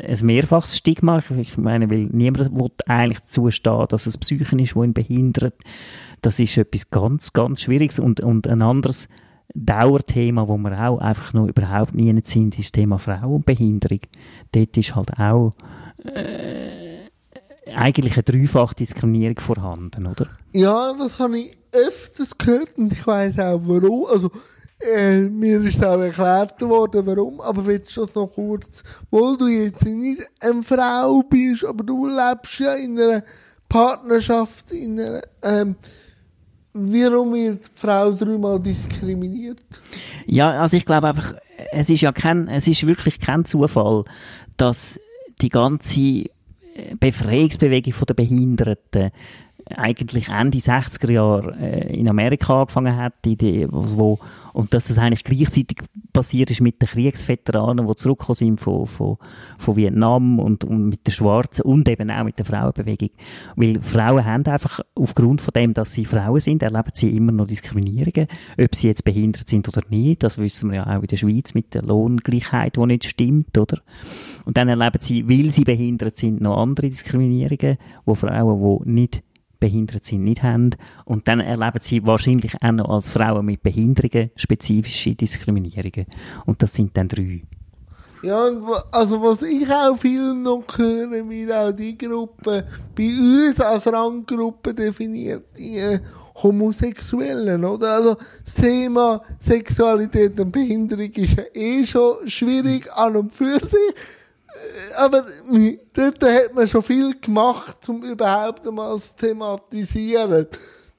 [0.07, 1.21] ein mehrfaches Stigma.
[1.39, 5.55] Ich meine, weil niemand will eigentlich dazu stehen, dass es Psychen ist, wo ihn behindert.
[6.23, 7.99] Das ist etwas ganz, ganz Schwieriges.
[7.99, 9.09] Und, und ein anderes
[9.55, 14.01] Dauerthema, wo wir auch einfach noch überhaupt nie sind, ist das Thema Frauenbehinderung.
[14.53, 15.53] Dort ist halt auch,
[16.05, 16.88] äh,
[17.75, 20.29] eigentlich eine dreifache Diskriminierung vorhanden, oder?
[20.53, 24.07] Ja, das habe ich öfters gehört und ich weiß auch warum.
[24.07, 24.31] Also,
[24.81, 29.47] äh, mir ist auch erklärt worden, warum, aber willst du das noch kurz, weil du
[29.49, 33.25] jetzt nicht eine Frau bist, aber du lebst ja in einer
[33.69, 35.77] Partnerschaft, in einer, ähm,
[36.73, 39.59] warum wird die Frau dreimal diskriminiert?
[40.27, 41.35] Ja, also ich glaube einfach,
[41.73, 44.05] es ist ja kein, es ist wirklich kein Zufall,
[44.57, 45.01] dass
[45.41, 46.27] die ganze
[47.01, 49.11] Befreiungsbewegung der Behinderten
[49.77, 54.19] eigentlich Ende 60er Jahre äh, in Amerika angefangen hat, die, wo,
[54.53, 55.79] und dass das eigentlich gleichzeitig
[56.13, 59.19] passiert ist mit den Kriegsveteranen, die zurückgekommen sind von, von,
[59.57, 63.11] von Vietnam und, und mit den Schwarzen und eben auch mit der Frauenbewegung.
[63.57, 67.47] Weil Frauen haben einfach aufgrund von dem, dass sie Frauen sind, erleben sie immer noch
[67.47, 68.27] Diskriminierungen,
[68.61, 70.23] ob sie jetzt behindert sind oder nicht.
[70.23, 73.81] Das wissen wir ja auch in der Schweiz mit der Lohngleichheit, die nicht stimmt, oder?
[74.45, 77.77] Und dann erleben sie, weil sie behindert sind, noch andere Diskriminierungen,
[78.07, 79.23] wo Frauen, die nicht
[79.61, 80.71] behindert sind, nicht haben.
[81.05, 86.07] Und dann erleben sie wahrscheinlich auch noch als Frauen mit Behinderungen spezifische Diskriminierungen.
[86.47, 87.43] Und das sind dann drei.
[88.23, 88.49] Ja,
[88.91, 92.67] also was ich auch viel noch höre, wie auch die Gruppe
[92.97, 96.01] bei uns als Ranggruppe definiert, die äh,
[96.43, 97.93] Homosexuellen, oder?
[97.93, 103.95] Also das Thema Sexualität und Behinderung ist ja eh schon schwierig an und für sich
[104.97, 105.25] aber
[105.95, 110.47] dort hat man schon viel gemacht, um überhaupt einmal zu thematisieren.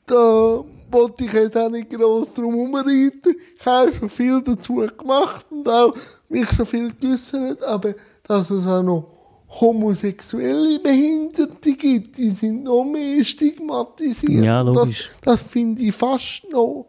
[0.05, 3.35] da wollte ich jetzt auch nicht gross drum herumreiten.
[3.59, 5.95] Ich habe schon viel dazu gemacht und auch
[6.27, 7.93] mich schon viel geäussert, aber
[8.23, 9.19] dass es auch noch
[9.49, 14.43] homosexuelle Behinderte gibt, die sind noch mehr stigmatisiert.
[14.43, 15.09] Ja, logisch.
[15.21, 16.87] Das, das finde ich fast noch.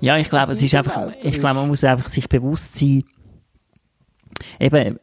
[0.00, 3.04] Ja, ich glaube, es ist einfach, ich glaube, man muss einfach sich bewusst sein,
[4.58, 4.98] eben,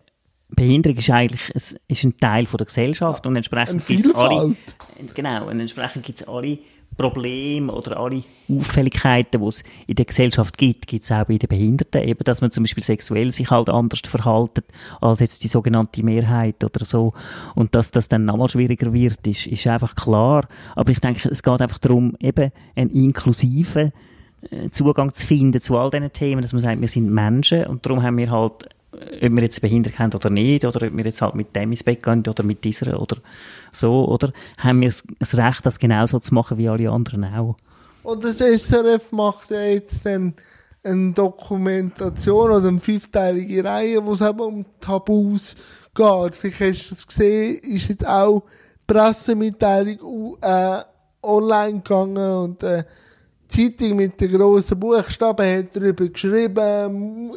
[0.49, 4.55] Behinderung ist eigentlich es ist ein Teil von der Gesellschaft und entsprechend gibt es alle,
[5.13, 6.59] genau, und entsprechend gibt es alle
[6.95, 11.47] Probleme oder alle Auffälligkeiten, die es in der Gesellschaft gibt, gibt es auch bei den
[11.47, 12.01] Behinderten.
[12.01, 14.65] Eben, dass man zum Beispiel sexuell sich halt anders verhaltet
[14.99, 17.13] als jetzt die sogenannte Mehrheit oder so.
[17.55, 20.47] Und dass das dann nochmal schwieriger wird, ist, ist einfach klar.
[20.75, 23.91] Aber ich denke, es geht einfach darum, eben einen inklusiven
[24.49, 27.85] äh, Zugang zu finden zu all diesen Themen, dass man sagt, wir sind Menschen und
[27.85, 31.21] darum haben wir halt ob wir jetzt behindert haben oder nicht, oder ob wir jetzt
[31.21, 33.17] halt mit dem ins Bett gehen oder mit dieser oder
[33.71, 37.55] so, oder haben wir das Recht, das genauso zu machen wie alle anderen auch.
[38.03, 40.33] Und das SRF macht ja jetzt dann
[40.83, 45.55] eine Dokumentation oder eine fünfteilige Reihe, wo es eben um Tabus
[45.93, 46.35] geht.
[46.35, 48.43] Vielleicht hast du das gesehen, ist jetzt auch
[48.85, 50.81] Pressemitteilung äh,
[51.21, 52.83] online gegangen und äh,
[53.51, 57.31] die Zeitung mit den grossen Buchstaben hat darüber geschrieben,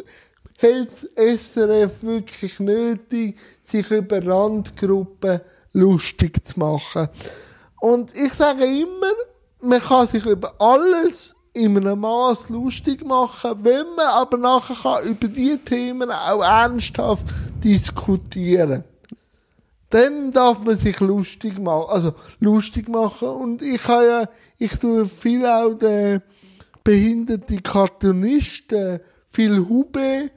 [0.63, 5.41] hat SRF wirklich nötig, sich über Randgruppen
[5.73, 7.09] lustig zu machen.
[7.81, 9.13] Und ich sage immer,
[9.63, 15.09] man kann sich über alles in einem Maß lustig machen, wenn man aber nachher kann
[15.09, 17.25] über diese Themen auch ernsthaft
[17.65, 18.85] diskutieren
[19.91, 23.29] dann darf man sich lustig machen, also lustig machen.
[23.29, 26.23] Und ich habe ja, ich tue viel auch den
[26.85, 30.31] behinderten Cartoonisten, viel Hube,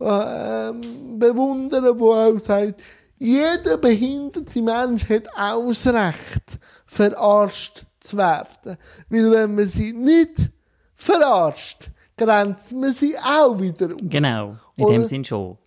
[0.00, 2.80] ähm, bewundern, wo auch sagt,
[3.18, 8.78] jeder behinderte Mensch hat Ausrecht, verarscht zu werden.
[9.08, 10.50] Weil wenn man sie nicht
[10.94, 14.00] verarscht, grenzt man sie auch wieder aus.
[14.02, 14.92] Genau, in Oder?
[14.94, 15.58] dem Sinn schon.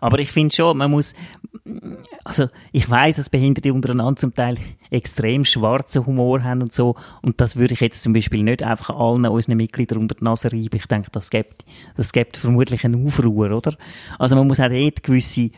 [0.00, 1.14] Aber ich finde schon, man muss,
[2.24, 4.56] also ich weiß, dass Behinderte untereinander zum Teil
[4.90, 6.96] extrem schwarzen Humor haben und so.
[7.22, 10.52] Und das würde ich jetzt zum Beispiel nicht einfach allen unseren Mitgliedern unter die Nase
[10.52, 10.76] reiben.
[10.76, 11.64] Ich denke, das gibt,
[11.96, 13.76] das gibt vermutlich einen Aufruhr, oder?
[14.18, 15.50] Also man muss auch dort gewisse,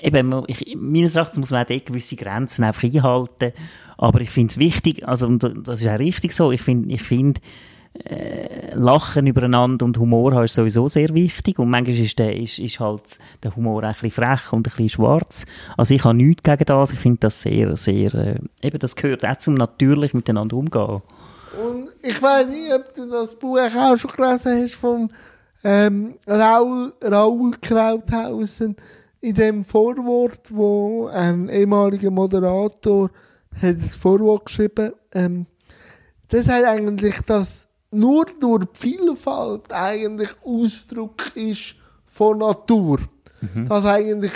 [0.00, 3.52] eben, ich, meines Erachtens muss man auch dort gewisse Grenzen einfach einhalten.
[3.96, 7.02] Aber ich finde es wichtig, also, und das ist auch richtig so, ich finde, ich
[7.02, 7.40] finde,
[7.94, 12.58] äh, Lachen übereinander und Humor haben ist sowieso sehr wichtig und manchmal ist, der, ist,
[12.58, 15.44] ist halt der Humor ein bisschen frech und ein bisschen schwarz.
[15.76, 19.26] Also ich habe nichts gegen das, ich finde das sehr, sehr, äh, eben das gehört
[19.26, 21.02] auch zum natürlich miteinander umgehen.
[21.62, 25.08] Und ich weiß nicht, ob du das Buch auch schon gelesen hast vom
[25.64, 28.76] ähm, Raul, Raul Krauthausen
[29.20, 33.10] in dem Vorwort, wo ein ehemaliger Moderator
[33.60, 35.46] hat das Vorwort geschrieben, ähm,
[36.28, 41.74] das hat eigentlich das nur durch die Vielfalt eigentlich Ausdruck ist
[42.06, 43.00] von Natur.
[43.40, 43.68] Mhm.
[43.68, 44.32] Dass eigentlich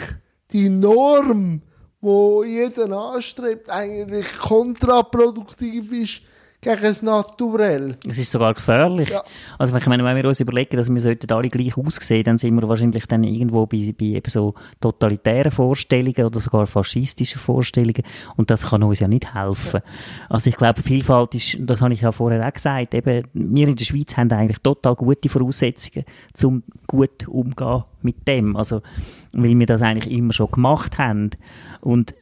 [0.50, 1.62] die Norm,
[2.00, 6.22] wo jeder anstrebt, eigentlich kontraproduktiv ist
[6.64, 7.96] gegen das Naturell.
[8.08, 9.10] Es ist sogar gefährlich.
[9.10, 9.22] Ja.
[9.58, 12.54] Also ich meine, wenn wir uns überlegen, dass wir sollten alle gleich aussehen, dann sind
[12.54, 18.02] wir wahrscheinlich dann irgendwo bei, bei eben so totalitären Vorstellungen oder sogar faschistischen Vorstellungen
[18.36, 19.82] und das kann uns ja nicht helfen.
[19.84, 19.92] Ja.
[20.30, 23.76] Also ich glaube, Vielfalt ist, das habe ich ja vorher auch gesagt, eben, wir in
[23.76, 26.04] der Schweiz haben eigentlich total gute Voraussetzungen,
[26.42, 28.56] um gut umzugehen mit dem.
[28.56, 28.82] Also,
[29.32, 31.30] weil wir das eigentlich immer schon gemacht haben.
[31.80, 32.14] Und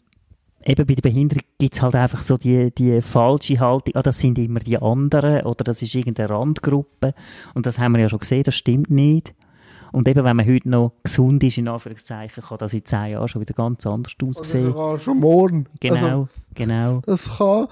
[0.65, 4.19] eben bei der Behinderung gibt es halt einfach so die, die falsche Haltung, ah, das
[4.19, 7.15] sind immer die anderen oder das ist irgendeine Randgruppe
[7.55, 9.35] und das haben wir ja schon gesehen, das stimmt nicht.
[9.93, 13.29] Und eben, wenn man heute noch gesund ist, in Anführungszeichen, kann das in zehn Jahren
[13.29, 14.73] schon wieder ganz anders aussehen.
[14.73, 15.67] Oder schon morgen.
[15.81, 17.03] Genau, also, genau.
[17.05, 17.69] Das kann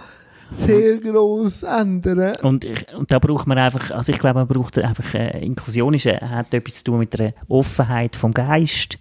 [0.53, 2.35] sehr gross ändern.
[2.43, 6.07] Und, und da braucht man einfach, also ich glaube, man braucht einfach, äh, Inklusion ist,
[6.07, 8.99] äh, hat etwas zu tun mit der Offenheit vom Geist.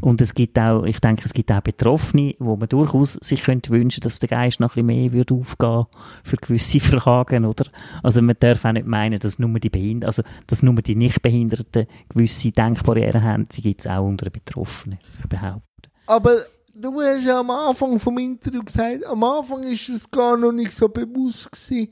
[0.00, 3.70] Und es gibt auch, ich denke, es gibt auch Betroffene, wo man durchaus sich könnte
[3.70, 5.86] wünschen, dass der Geist noch ein bisschen mehr würde aufgehen
[6.24, 7.66] für gewisse Fragen, oder?
[8.02, 11.86] Also man darf auch nicht meinen, dass nur die Behinder also, dass nur die Nichtbehinderten
[12.08, 13.46] gewisse Denkbarrieren haben.
[13.50, 15.90] Sie gibt es auch unter den Betroffenen, ich behaupte.
[16.06, 16.38] Aber
[16.80, 20.72] du hast ja am Anfang vom Interview gesagt, am Anfang ist es gar noch nicht
[20.72, 21.88] so bewusst gewesen,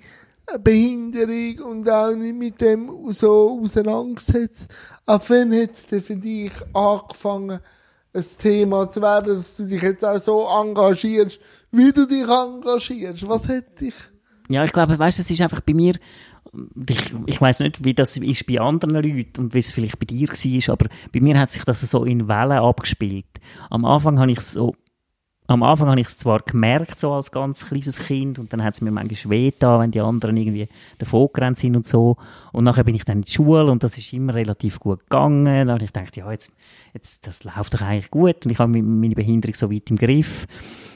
[0.62, 4.70] Behinderung und auch nicht mit dem so auseinandergesetzt.
[5.04, 7.60] Ab wann hat es denn für dich angefangen,
[8.14, 11.38] ein Thema zu werden, dass du dich jetzt auch so engagierst,
[11.70, 13.28] wie du dich engagierst?
[13.28, 13.94] Was hat dich?
[14.48, 15.94] Ja, ich glaube, weißt es ist einfach bei mir,
[16.88, 20.06] ich, ich weiß nicht, wie das ist bei anderen Leuten und wie es vielleicht bei
[20.06, 23.26] dir war, aber bei mir hat sich das so in Wellen abgespielt.
[23.70, 24.74] Am Anfang habe ich so
[25.50, 28.74] am Anfang habe ich es zwar gemerkt, so als ganz kleines Kind, und dann hat
[28.74, 32.18] es mir manchmal weh getan, wenn die anderen irgendwie davon gerannt sind und so.
[32.52, 35.46] Und nachher bin ich dann in die Schule und das ist immer relativ gut gegangen.
[35.46, 36.52] Dann habe ich gedacht, ja, jetzt,
[36.92, 40.46] jetzt, das läuft doch eigentlich gut und ich habe meine Behinderung so weit im Griff.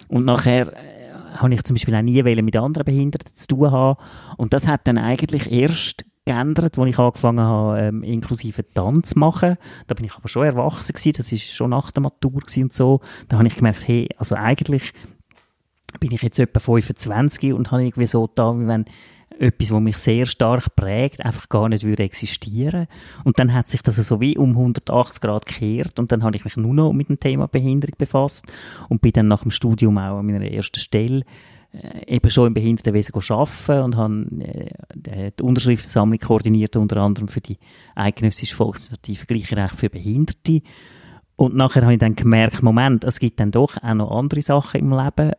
[0.08, 1.01] Und nachher äh,
[1.34, 3.98] habe ich zum Beispiel auch nie mit anderen Behinderten zu tun haben.
[4.36, 9.18] Und das hat dann eigentlich erst geändert, als ich angefangen habe, ähm, inklusive Tanz zu
[9.18, 9.56] machen.
[9.86, 13.00] Da bin ich aber schon erwachsen gewesen, das ist schon nach der Matur und so.
[13.28, 14.92] Da habe ich gemerkt, hey, also eigentlich
[16.00, 18.84] bin ich jetzt etwa 25 und habe irgendwie so da, wie wenn
[19.38, 22.86] etwas, was mich sehr stark prägt, einfach gar nicht würde existieren.
[23.24, 26.44] Und dann hat sich das so wie um 180 Grad gekehrt und dann habe ich
[26.44, 28.46] mich nur noch mit dem Thema Behinderung befasst
[28.88, 31.22] und bin dann nach dem Studium auch an meiner ersten Stelle
[31.72, 37.40] äh, eben schon im Behindertenwesen arbeiten und habe äh, die Unterschriftensammlung koordiniert, unter anderem für
[37.40, 37.58] die
[37.94, 40.62] eidgenössische Volksinitiative Gleiche Recht für Behinderte.
[41.36, 44.80] Und nachher habe ich dann gemerkt, Moment, es gibt dann doch auch noch andere Sachen
[44.80, 45.32] im Leben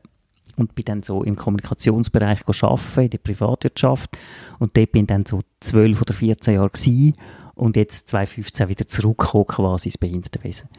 [0.56, 4.18] und bin dann so im Kommunikationsbereich arbeiten, in der Privatwirtschaft
[4.60, 7.16] und dort bin dann so 12 oder 14 Jahre gewesen
[7.56, 10.70] und jetzt 2015 wieder zurückgekommen quasi ins Behindertenwesen.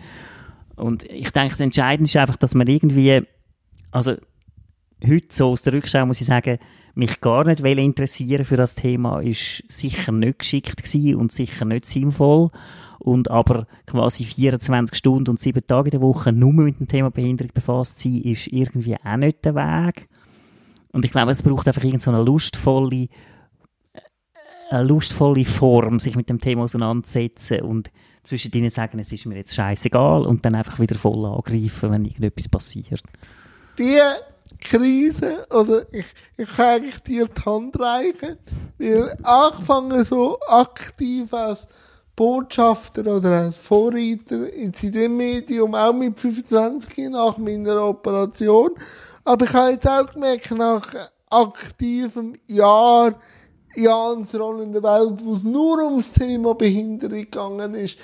[0.76, 3.22] Und ich denke, das Entscheidende ist einfach, dass man irgendwie,
[3.90, 4.14] also
[5.06, 6.58] heute so aus der Rückschau muss ich sagen,
[6.94, 11.86] mich gar nicht interessieren für das Thema ist sicher nicht geschickt gewesen und sicher nicht
[11.86, 12.50] sinnvoll.
[12.98, 17.10] Und aber quasi 24 Stunden und 7 Tage in der Woche nur mit dem Thema
[17.10, 20.08] Behinderung befasst sein, ist irgendwie auch nicht der Weg.
[20.92, 23.08] Und ich glaube, es braucht einfach irgendeine so lustvolle,
[24.70, 27.90] eine lustvolle Form, sich mit dem Thema auseinanderzusetzen und
[28.22, 32.04] zwischen denen sagen, es ist mir jetzt scheißegal und dann einfach wieder voll angreifen, wenn
[32.04, 33.02] irgendetwas passiert.
[33.78, 34.00] Die
[34.60, 38.38] Krise, oder ich, ich kann eigentlich dir die Hand reichen,
[38.78, 41.66] weil angefangen so aktiv als
[42.16, 48.70] Botschafter oder als Vorreiter in dem Medium, auch mit 25 nach meiner Operation.
[49.24, 50.86] Aber ich habe jetzt auch gemerkt, nach
[51.30, 53.14] aktivem Jahr,
[53.74, 57.98] Jahres rollende Welt, wo es nur ums Thema Behinderung gegangen ist,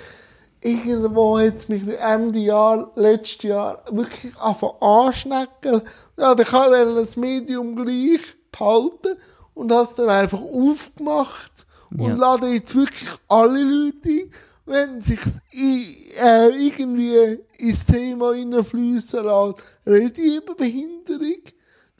[0.59, 5.81] irgendwo jetzt mich Ende Jahr, letztes Jahr, wirklich anfangen anschnecken.
[6.17, 9.17] Ja, ich wollte das Medium gleich behalten
[9.53, 11.65] und habe es dann einfach aufgemacht
[11.97, 12.15] und ja.
[12.15, 14.31] lade jetzt wirklich alle Leute ein,
[14.65, 15.19] wenn sich
[15.53, 21.41] äh, irgendwie ins Thema hineinfließen lässt, rede ich über Behinderung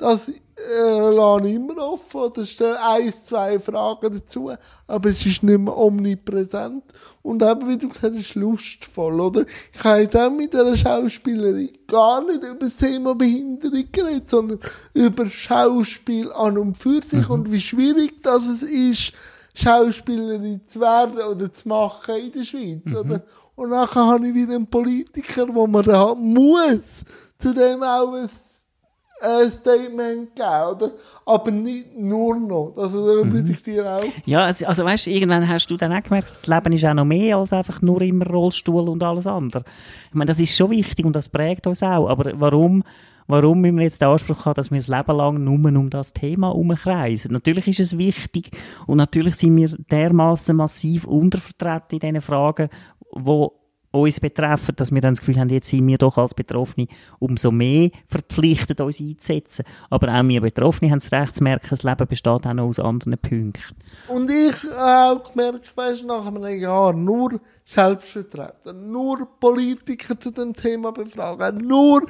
[0.01, 4.51] das äh, lasse ich immer offen oder stelle ein, zwei Fragen dazu,
[4.87, 6.83] aber es ist nicht mehr omnipräsent.
[7.21, 9.45] Und eben, wie du gesagt hast, lustvoll, oder?
[9.71, 14.59] Ich habe auch mit einer Schauspielerin gar nicht über das Thema Behinderung geredet, sondern
[14.95, 17.33] über Schauspiel an und für sich mhm.
[17.33, 19.13] und wie schwierig das es ist,
[19.53, 22.95] Schauspielerin zu werden oder zu machen in der Schweiz, mhm.
[22.95, 23.23] oder?
[23.55, 27.03] Und nachher habe ich wieder einen Politiker, wo man da muss,
[27.37, 28.29] zu dem auch ein
[29.21, 30.91] ein Statement geben, oder?
[31.25, 32.73] Aber nicht nur noch.
[32.75, 33.51] Also, da mhm.
[33.51, 34.03] ich dir auch.
[34.25, 36.93] Ja, also, also weißt du, irgendwann hast du dann auch gemerkt, das Leben ist auch
[36.93, 39.63] noch mehr als einfach nur immer Rollstuhl und alles andere.
[40.09, 42.09] Ich meine, das ist schon wichtig und das prägt uns auch.
[42.09, 42.83] Aber warum,
[43.27, 46.47] warum wir jetzt den Anspruch haben, dass wir das Leben lang nur um das Thema
[46.47, 47.31] herumkreisen?
[47.31, 48.51] Natürlich ist es wichtig
[48.87, 52.69] und natürlich sind wir dermaßen massiv untervertreten in diesen Fragen,
[53.11, 53.61] wo
[53.91, 56.87] uns betreffen, dass wir dann das Gefühl haben, jetzt sind wir doch als Betroffene
[57.19, 59.65] umso mehr verpflichtet, uns einzusetzen.
[59.89, 62.79] Aber auch wir Betroffene haben das Recht zu merken, das Leben besteht auch noch aus
[62.79, 63.75] anderen Punkten.
[64.07, 70.53] Und ich habe auch gemerkt, weißt, nach einem Jahr nur Selbstvertreten, nur Politiker zu dem
[70.55, 72.05] Thema befragen, nur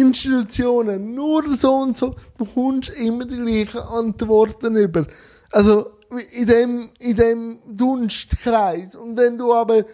[0.00, 5.06] Institutionen, nur so und so, du kommst immer die gleichen Antworten über.
[5.50, 5.98] Also
[6.32, 8.96] in dem, in dem Dunstkreis.
[8.96, 9.84] Und wenn du aber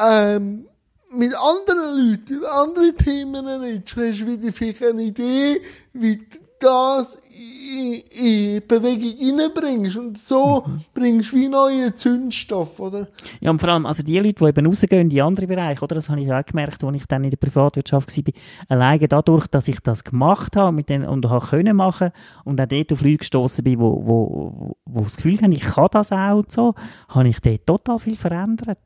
[0.00, 0.66] ähm,
[1.12, 5.60] mit anderen Leuten über andere Themen redest, hast du wieder vielleicht eine Idee,
[5.92, 6.26] wie
[6.62, 9.96] das in, in Bewegung reinbringst.
[9.96, 10.80] Und so mhm.
[10.94, 13.08] bringst du wie neue Zündstoff, oder?
[13.40, 15.96] Ja, und vor allem, also die Leute, die eben rausgehen in andere Bereiche, oder?
[15.96, 18.34] Das habe ich auch gemerkt, als ich dann in der Privatwirtschaft war.
[18.68, 22.10] Alleine dadurch, dass ich das gemacht habe mit den, und habe können machen
[22.44, 25.88] und auch dort auf Leute gestossen bin, wo, wo, wo das Gefühl haben, ich kann
[25.90, 26.74] das auch und so,
[27.08, 28.78] habe ich dort total viel verändert.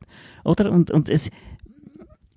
[0.43, 0.71] Oder?
[0.71, 1.29] Und, und es,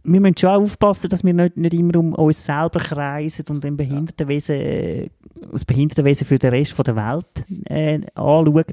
[0.03, 3.77] wir müssen schon aufpassen, dass wir nicht, nicht immer um uns selber kreisen und im
[3.77, 5.09] Behindertenwesen, äh,
[5.53, 8.65] das Behindertenwesen für den Rest der Welt äh, anschauen.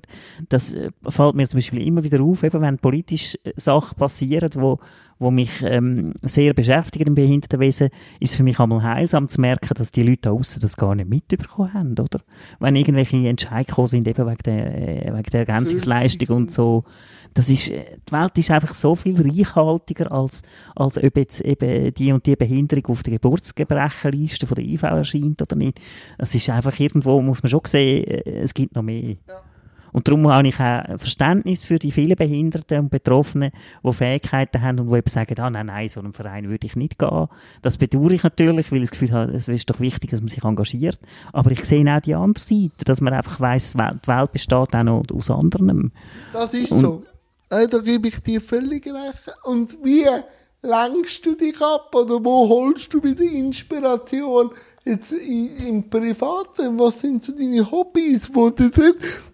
[0.50, 4.80] Das äh, fällt mir zum Beispiel immer wieder auf, eben wenn politische Sachen passieren, wo,
[5.20, 9.92] wo mich ähm, sehr beschäftigen im Behindertenwesen, ist für mich einmal heilsam zu merken, dass
[9.92, 12.22] die Leute da außen das gar nicht mitbekommen haben, oder?
[12.60, 16.86] Wenn irgendwelche Entscheidungen sind, eben wegen der, äh, wegen der Ergänzungsleistung und so,
[17.38, 20.42] das ist, äh, die Welt ist einfach so viel reichhaltiger, als,
[20.76, 25.42] als jemand jetzt eben die und die Behinderung auf der Geburtsgebrechenliste von der IV erscheint
[25.44, 25.80] oder nicht.
[26.18, 29.18] Es ist einfach irgendwo, muss man schon sehen, äh, es gibt noch mehr.
[29.28, 29.42] Ja.
[29.94, 33.52] Und darum habe ich auch Verständnis für die vielen Behinderten und Betroffenen,
[33.84, 36.76] die Fähigkeiten haben und die eben sagen, ah, nein, nein, so einem Verein würde ich
[36.76, 37.28] nicht gehen.
[37.62, 40.28] Das bedauere ich natürlich, weil ich das Gefühl habe, es ist doch wichtig, dass man
[40.28, 41.00] sich engagiert.
[41.34, 44.84] Aber ich sehe auch die andere Seite, dass man einfach weiss, die Welt besteht auch
[44.84, 45.92] noch aus anderen.
[46.34, 47.04] Das ist und, so.
[47.50, 49.32] Da gebe ich dir völlig recht.
[49.44, 50.06] Und wie
[50.62, 54.52] lenkst du dich ab oder wo holst du wieder Inspiration?
[54.84, 58.70] Jetzt im Privaten, was sind so deine Hobbys, wo du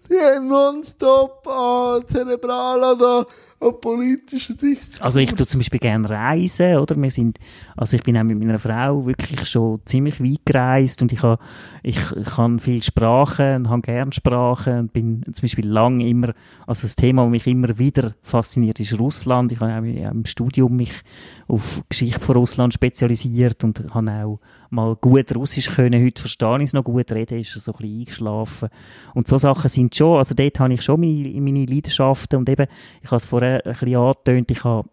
[0.08, 3.26] ja, nonstop an äh, Zerebral oder
[3.60, 5.00] an politischen Diskurs?
[5.00, 6.96] Also ich tue zum Beispiel gerne reisen, oder?
[6.96, 7.38] Wir sind,
[7.76, 11.42] also ich bin auch mit meiner Frau wirklich schon ziemlich weit gereist und ich habe,
[11.82, 16.34] ich, ich kann viel Sprachen und habe gerne Sprachen und bin zum Beispiel lang immer,
[16.66, 19.52] also das Thema, das mich immer wieder fasziniert, ist Russland.
[19.52, 20.92] Ich habe auch im Studium mich
[21.48, 26.04] auf Geschichte von Russland spezialisiert und habe auch mal gut Russisch können.
[26.04, 28.68] Heute verstehe ich es noch gut, reden ist so ein bisschen eingeschlafen.
[29.14, 32.66] Und so Sachen sind schon, also dort habe ich schon meine, meine Leidenschaften und eben,
[33.02, 34.88] ich habe es vorher ein bisschen angetönt, ich habe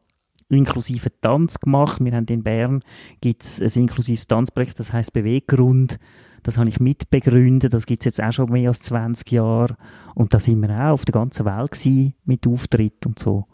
[0.51, 2.03] inklusive Tanz gemacht.
[2.03, 2.81] Wir haben in Bern
[3.21, 5.99] gibt's ein inklusives Tanzprojekt, das heißt Beweggrund.
[6.43, 7.73] Das habe ich mitbegründet.
[7.73, 9.77] Das gibt es jetzt auch schon mehr als 20 Jahre.
[10.15, 13.45] Und da sind wir auch auf der ganzen Welt gewesen, mit Auftritt und so.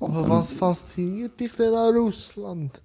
[0.00, 2.80] Aber was fasziniert dich denn an Russland?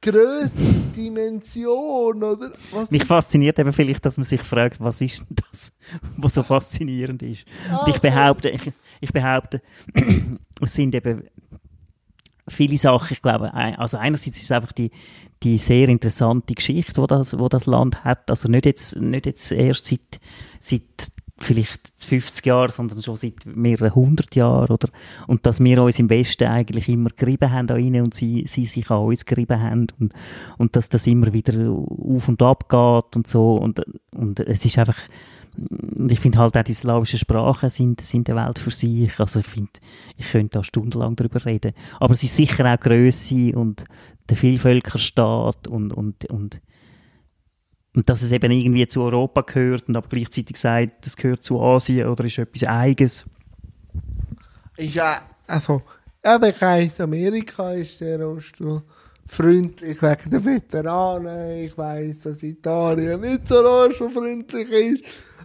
[0.00, 0.50] Größe,
[0.96, 2.50] Dimension, oder?
[2.72, 5.72] Was Mich fasziniert eben vielleicht, dass man sich fragt, was ist denn das,
[6.16, 7.44] was so faszinierend ist.
[7.70, 9.62] Und ich behaupte, ich, ich behaupte,
[10.60, 11.22] es sind eben
[12.48, 14.90] viele Sachen, ich glaube, also einerseits ist es einfach die,
[15.42, 18.30] die sehr interessante Geschichte, wo das, wo das Land hat.
[18.30, 20.20] Also nicht jetzt, nicht jetzt erst seit,
[20.60, 24.88] seit vielleicht 50 Jahre, sondern schon seit mehreren hundert Jahren, oder?
[25.26, 28.66] Und dass wir uns im Westen eigentlich immer gerieben haben an ihnen und sie, sie
[28.66, 30.12] sich an uns gerieben haben und,
[30.58, 33.82] und dass das immer wieder auf und ab geht und so und,
[34.12, 34.98] und es ist einfach,
[35.56, 39.18] und ich finde halt auch die slawischen Sprachen sind, sind eine Welt für sich.
[39.20, 39.72] Also ich finde,
[40.16, 41.74] ich könnte da stundenlang darüber reden.
[42.00, 43.84] Aber es ist sicher auch Größe und
[44.28, 46.60] der Vielvölkerstaat und, und, und
[47.94, 51.60] und dass es eben irgendwie zu Europa gehört und aber gleichzeitig sagt, das gehört zu
[51.60, 53.26] Asien oder ist etwas Eigens.
[54.78, 54.98] Ist
[55.46, 55.82] also,
[56.22, 58.18] aber ich weiss, Amerika ist sehr
[59.26, 61.64] freundlich wegen der Veteranen.
[61.64, 63.62] Ich weiss, dass Italien nicht so
[64.10, 65.04] freundlich ist.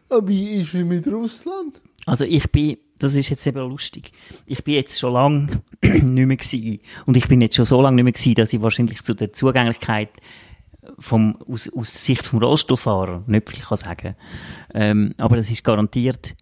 [0.10, 1.82] Aber wie ist es mit Russland?
[2.06, 4.12] Also ich bin, das ist jetzt eben lustig.
[4.46, 5.48] Ich bin jetzt schon lange
[5.82, 6.80] nicht mehr gewesen.
[7.06, 9.34] Und ich bin jetzt schon so lange nicht mehr gewesen, dass ich wahrscheinlich zu der
[9.34, 10.10] Zugänglichkeit
[11.00, 14.16] vom, aus, aus Sicht vom Rollstuhlfahrer nicht viel kann sagen
[14.74, 16.36] ähm, Aber es ist garantiert,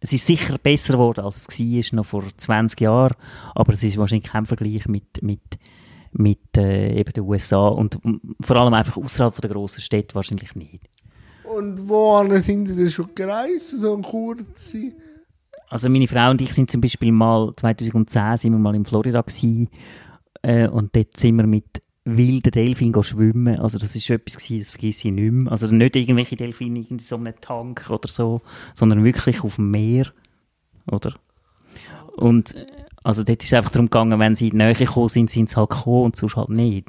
[0.00, 3.14] es ist sicher besser geworden, als es war, noch vor 20 Jahren.
[3.54, 5.58] Aber es ist wahrscheinlich kein Vergleich mit, mit,
[6.12, 7.98] mit äh, eben den USA und
[8.40, 10.88] vor allem einfach außerhalb der grossen Städte wahrscheinlich nicht.
[11.56, 14.92] Und wo sind denn schon gereist, so ein kurze?
[15.68, 19.20] Also meine Frau und ich sind zum Beispiel mal, 2010 sind wir mal in Florida
[19.20, 19.68] gewesen,
[20.42, 23.58] äh, und dort sind wir mit wilden Delfin schwimmen.
[23.58, 25.52] Also das ist etwas gewesen, das vergesse ich nicht mehr.
[25.52, 28.40] Also nicht irgendwelche Delfine in so einem Tank oder so,
[28.74, 30.12] sondern wirklich auf dem Meer,
[30.90, 31.14] oder?
[32.16, 32.54] Und
[33.02, 35.48] also dort ist es einfach darum gegangen, wenn sie in die Nähe gekommen sind, sind
[35.48, 36.88] sie halt gekommen und sonst halt nicht.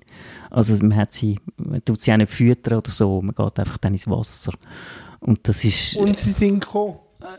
[0.49, 3.77] Also man hat sie, man tut sie auch nicht füttern oder so, man geht einfach
[3.77, 4.53] dann ins Wasser.
[5.19, 5.95] Und das ist...
[5.95, 6.95] Und sie sind gekommen?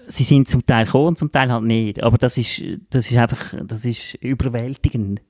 [0.09, 2.03] Sie sind zum Teil gekommen und zum Teil halt nicht.
[2.03, 5.23] Aber das ist, das ist einfach, das ist überwältigend.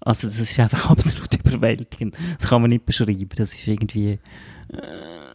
[0.00, 2.16] Also das ist einfach absolut überwältigend.
[2.38, 3.28] Das kann man nicht beschreiben.
[3.36, 4.18] Das ist irgendwie...
[4.68, 5.25] Äh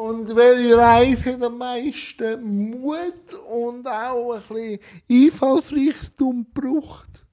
[0.00, 4.78] und welche Reise hat am meisten Mut und auch ein bisschen
[5.10, 7.26] Einfallsreichtum gebraucht?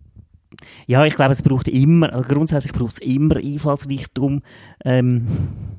[0.88, 4.42] Ja, ich glaube, es braucht immer, also grundsätzlich braucht es immer Einfallsreichtum,
[4.84, 5.28] ähm,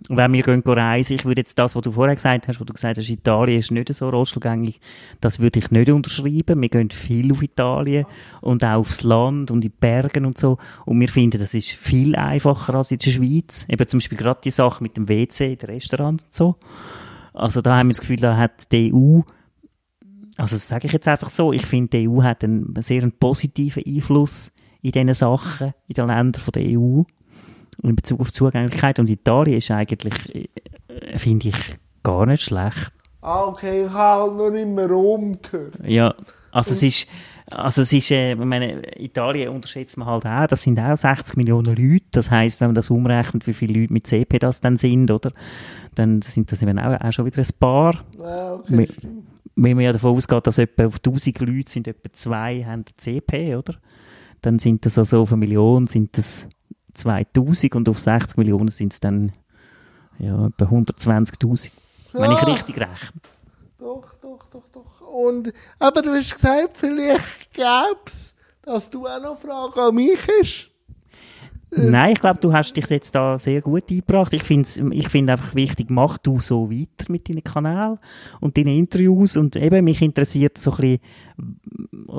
[0.08, 1.14] wenn wir gehen, reisen.
[1.14, 3.70] Ich würde jetzt das, was du vorher gesagt hast, wo du gesagt hast, Italien ist
[3.70, 4.80] nicht so rollstuhlgängig,
[5.20, 6.60] das würde ich nicht unterschreiben.
[6.60, 8.06] Wir gehen viel auf Italien
[8.40, 10.58] und auch aufs Land und in Bergen und so.
[10.84, 13.66] Und wir finden, das ist viel einfacher als in der Schweiz.
[13.68, 16.56] Eben zum Beispiel gerade die Sache mit dem WC den Restaurants und so.
[17.34, 19.22] Also da haben wir das Gefühl, da hat die EU
[20.38, 23.82] also das sage ich jetzt einfach so, ich finde, die EU hat einen sehr positiven
[23.84, 24.52] Einfluss
[24.82, 27.02] in diesen Sachen, in den Ländern der EU,
[27.82, 28.98] in Bezug auf Zugänglichkeit.
[28.98, 31.56] Und Italien ist eigentlich, äh, finde ich,
[32.02, 32.92] gar nicht schlecht.
[33.20, 35.74] Ah, okay, ich habe halt noch nicht mehr Rom gehört.
[35.84, 36.14] Ja,
[36.52, 37.08] also es ist,
[37.50, 41.36] also es ist, äh, ich meine, Italien unterschätzt man halt auch, das sind auch 60
[41.36, 44.76] Millionen Leute, das heisst, wenn man das umrechnet, wie viele Leute mit CP das dann
[44.76, 45.32] sind, oder,
[45.94, 48.04] dann sind das eben auch, auch schon wieder ein paar.
[48.22, 48.88] Ah, okay,
[49.60, 53.56] wenn man ja davon ausgeht, dass etwa auf 1000 Leute sind etwa zwei haben CP,
[53.56, 53.74] oder?
[54.42, 56.48] Dann sind das also auf eine Million sind das
[56.94, 59.32] 2000 und auf 60 Millionen sind es dann
[60.18, 61.70] ja, etwa 120'000.
[62.12, 62.44] Wenn ich Ja.
[62.44, 63.20] richtig rechne.
[63.78, 65.00] Doch, doch, doch, doch.
[65.00, 67.66] Und, aber du hast gesagt, vielleicht gäbe
[68.06, 70.67] es, dass du auch noch Fragen an mich hast.
[71.70, 74.32] Nein, ich glaube, du hast dich jetzt da sehr gut eingebracht.
[74.32, 77.98] Ich finde ich find einfach wichtig, mach du so weiter mit deinen Kanälen
[78.40, 79.36] und deinen Interviews.
[79.36, 81.00] Und eben, mich interessiert so ein bisschen,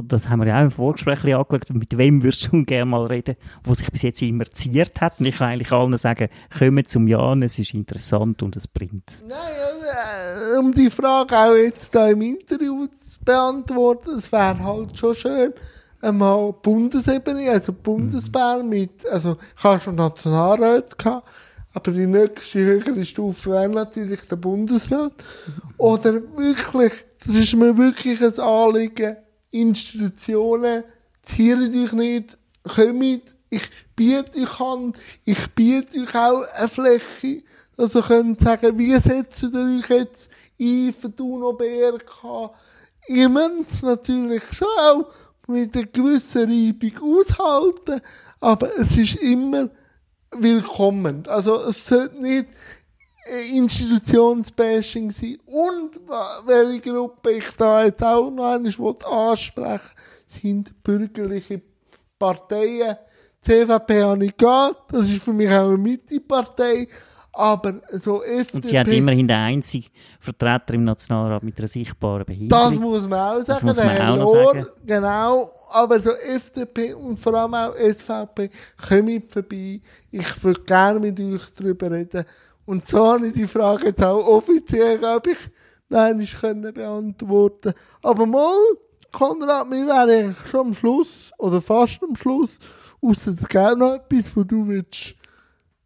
[0.03, 3.05] das haben wir ja auch im Vorgespräch ein angeschaut, mit wem würdest du gerne mal
[3.07, 5.19] reden, wo sich bis jetzt immer ziert hat.
[5.19, 9.23] Und ich kann eigentlich allen sagen, kommen zum Jan, es ist interessant und es bringt
[9.27, 9.39] Nein,
[10.55, 15.15] äh, um die Frage auch jetzt da im Interview zu beantworten, es wäre halt schon
[15.15, 15.53] schön,
[16.01, 21.27] einmal Bundesebene, also Bundesbahn mit, also ich habe schon Nationalrat gehabt,
[21.73, 25.13] aber die nächste höhere Stufe wäre natürlich der Bundesrat.
[25.77, 29.17] Oder wirklich, das ist mir wirklich ein Anliegen,
[29.51, 30.83] Institutionen,
[31.21, 34.93] ziert euch nicht, kommt, ich biete euch an,
[35.25, 37.43] ich biete euch auch eine Fläche,
[37.75, 40.29] dass ihr könnt sagen, wie setzt ihr euch jetzt
[40.59, 42.51] ein für die UNO-BRK?
[43.07, 45.09] Ihr müsst natürlich schon auch
[45.49, 48.01] mit einer gewissen Reibung aushalten,
[48.39, 49.69] aber es ist immer
[50.31, 51.23] willkommen.
[51.27, 52.47] Also es sollte nicht
[53.31, 55.37] ein Institutionsbashing sein.
[55.45, 55.99] Und
[56.45, 59.95] welche Gruppe ich da jetzt auch noch einmal ansprechen
[60.27, 61.61] sind bürgerliche
[62.17, 62.95] Parteien.
[63.41, 66.87] CVP habe ich gehabt, das ist für mich auch eine Mitte-Partei,
[67.39, 68.57] aber so FDP...
[68.57, 69.87] Und sie hat immerhin den einzigen
[70.19, 72.71] Vertreter im Nationalrat mit einer sichtbaren Behinderung.
[72.71, 73.65] Das muss man auch sagen.
[73.65, 74.67] muss man auch noch sagen.
[74.85, 75.49] Genau.
[75.71, 78.49] Aber so FDP und vor allem auch SVP,
[78.89, 79.79] kommt vorbei.
[80.11, 82.25] Ich würde gerne mit euch darüber reden.
[82.65, 85.37] Und so habe ich die Frage jetzt auch offiziell, glaube ich,
[85.87, 87.73] nein, nicht können beantworten.
[88.01, 88.57] Aber mal,
[89.13, 92.59] Konrad, wir wären schon am Schluss, oder fast am Schluss,
[93.01, 95.15] außer es gäbe noch etwas, wo du willst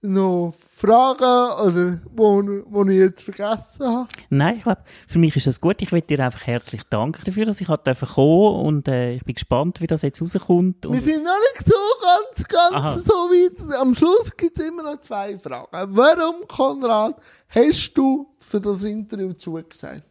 [0.01, 4.07] noch fragen oder wo, wo ich jetzt vergessen habe.
[4.29, 5.81] Nein, ich glaube, für mich ist das gut.
[5.81, 9.35] Ich will dir einfach herzlich danken dafür, dass ich halt kommen und äh, ich bin
[9.35, 10.83] gespannt, wie das jetzt rauskommt.
[10.83, 12.99] Wir sind noch nicht so ganz, ganz Aha.
[12.99, 13.79] so weit.
[13.79, 15.67] Am Schluss gibt es immer noch zwei Fragen.
[15.71, 17.15] Warum, Konrad,
[17.49, 20.03] hast du für das Interview zugesagt?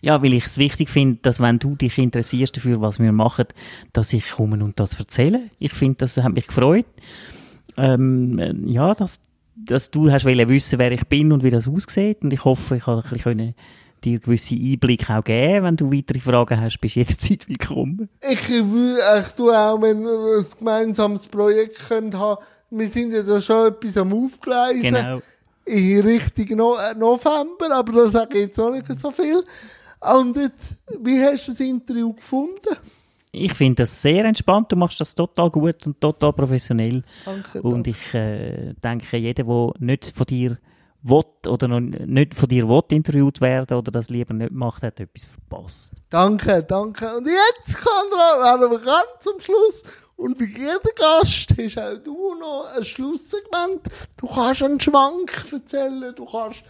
[0.00, 3.46] ja, weil ich es wichtig finde, dass wenn du dich interessierst dafür, was wir machen,
[3.92, 5.50] dass ich komme und das erzähle.
[5.58, 6.86] Ich finde, das hat mich gefreut.
[7.76, 9.22] Ähm, äh, ja, dass,
[9.64, 12.22] dass du hast wissen, wer ich bin und wie das aussieht.
[12.22, 13.54] Und ich hoffe, ich habe ein bisschen
[14.04, 15.64] dir gewisse Einblicke auch geben.
[15.64, 18.08] Wenn du weitere Fragen hast, bist du jederzeit willkommen.
[18.28, 23.22] Ich will, ich tue auch, wenn wir ein gemeinsames Projekt können haben, wir sind ja
[23.22, 24.82] da schon etwas am Aufgleisen.
[24.82, 25.20] Genau.
[25.64, 29.42] In Richtung no äh, November, aber da sage ich jetzt auch nicht so viel.
[30.00, 32.76] Und jetzt, wie hast du das Interview gefunden?
[33.32, 34.72] Ich finde das sehr entspannt.
[34.72, 37.02] Du machst das total gut und total professionell.
[37.24, 37.62] Danke.
[37.62, 40.58] Und ich äh, denke, jeder, der nicht von dir
[41.02, 45.00] will oder noch nicht von dir will interviewt werden oder das lieber nicht macht, hat
[45.00, 45.92] etwas verpasst.
[46.10, 47.16] Danke, danke.
[47.16, 49.82] Und jetzt, Konrad, werden wir ganz zum Schluss.
[50.16, 53.82] Und bei jedem Gast hast auch du noch ein Schlusssegment.
[54.18, 56.62] Du kannst einen Schwank erzählen, du kannst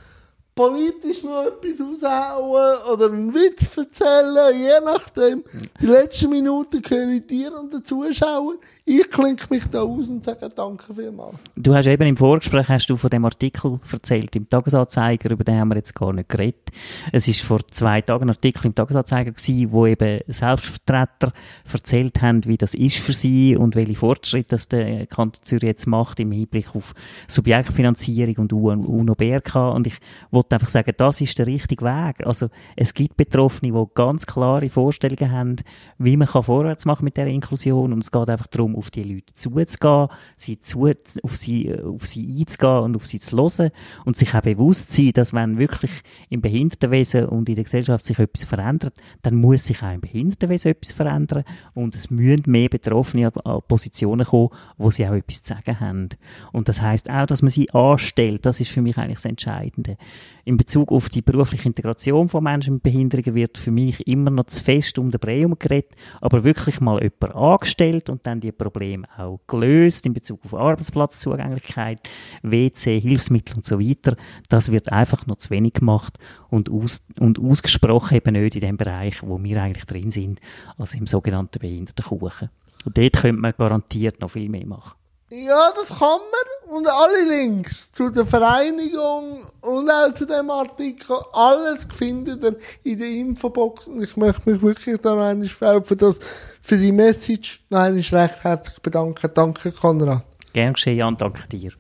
[0.61, 5.43] politisch noch etwas raushauen oder einen Witz erzählen, je nachdem.
[5.81, 8.59] Die letzten Minuten gehören dir und den Zuschauern.
[8.85, 11.37] Ich klinke mich da aus und sage Danke vielmals.
[11.57, 15.61] Du hast eben im Vorgespräch hast du von dem Artikel erzählt im Tagesanzeiger, über den
[15.61, 16.71] haben wir jetzt gar nicht geredet.
[17.13, 21.33] Es ist vor zwei Tagen ein Artikel im Tagesanzeiger gewesen, wo eben Selbstvertreter
[21.73, 25.87] erzählt haben, wie das ist für sie und welche Fortschritte das der Kanton Zürich jetzt
[25.87, 26.95] macht im Hinblick auf
[27.29, 29.95] Subjektfinanzierung und UNO-BRK und ich
[30.31, 32.27] wollte einfach sagen, das ist der richtige Weg.
[32.27, 35.57] Also es gibt Betroffene, die ganz klare Vorstellungen haben,
[35.99, 39.03] wie man kann vorwärts machen mit der Inklusion und es geht einfach darum, auf die
[39.03, 40.91] Leute zuzugehen, sie zu,
[41.23, 43.71] auf, sie, auf sie einzugehen und auf sie zu hören
[44.05, 48.19] und sich auch bewusst sein, dass wenn wirklich im Behindertenwesen und in der Gesellschaft sich
[48.19, 51.45] etwas verändert, dann muss sich auch im Behindertenwesen etwas verändern
[51.75, 55.81] und es müssen mehr Betroffene an, an Positionen kommen, wo sie auch etwas zu sagen
[55.81, 56.09] haben.
[56.53, 59.97] Und das heißt auch, dass man sie anstellt, das ist für mich eigentlich das Entscheidende.
[60.45, 64.47] In Bezug auf die berufliche Integration von Menschen mit Behinderungen wird für mich immer noch
[64.47, 69.07] zu fest um den Brei geredet, aber wirklich mal jemand angestellt und dann die Probleme
[69.19, 72.01] auch gelöst in Bezug auf Arbeitsplatzzugänglichkeit,
[72.43, 74.17] WC, Hilfsmittel und so weiter.
[74.49, 76.19] Das wird einfach noch zu wenig gemacht
[76.49, 80.41] und, aus, und ausgesprochen eben nicht in dem Bereich, wo wir eigentlich drin sind,
[80.79, 82.51] also im sogenannten Behindertenkuchen.
[82.85, 85.00] Und dort könnte man garantiert noch viel mehr machen.
[85.33, 86.77] Ja, das kann man.
[86.77, 92.99] Und alle Links zu der Vereinigung und auch zu dem Artikel, alles findet ihr in
[92.99, 93.87] der Infobox.
[93.87, 96.19] Und ich möchte mich wirklich da noch einmal für, das,
[96.61, 99.31] für die Message noch einmal recht herzlich bedanken.
[99.33, 100.25] Danke, Konrad.
[100.53, 101.73] Gern geschehen, Jan, danke dir.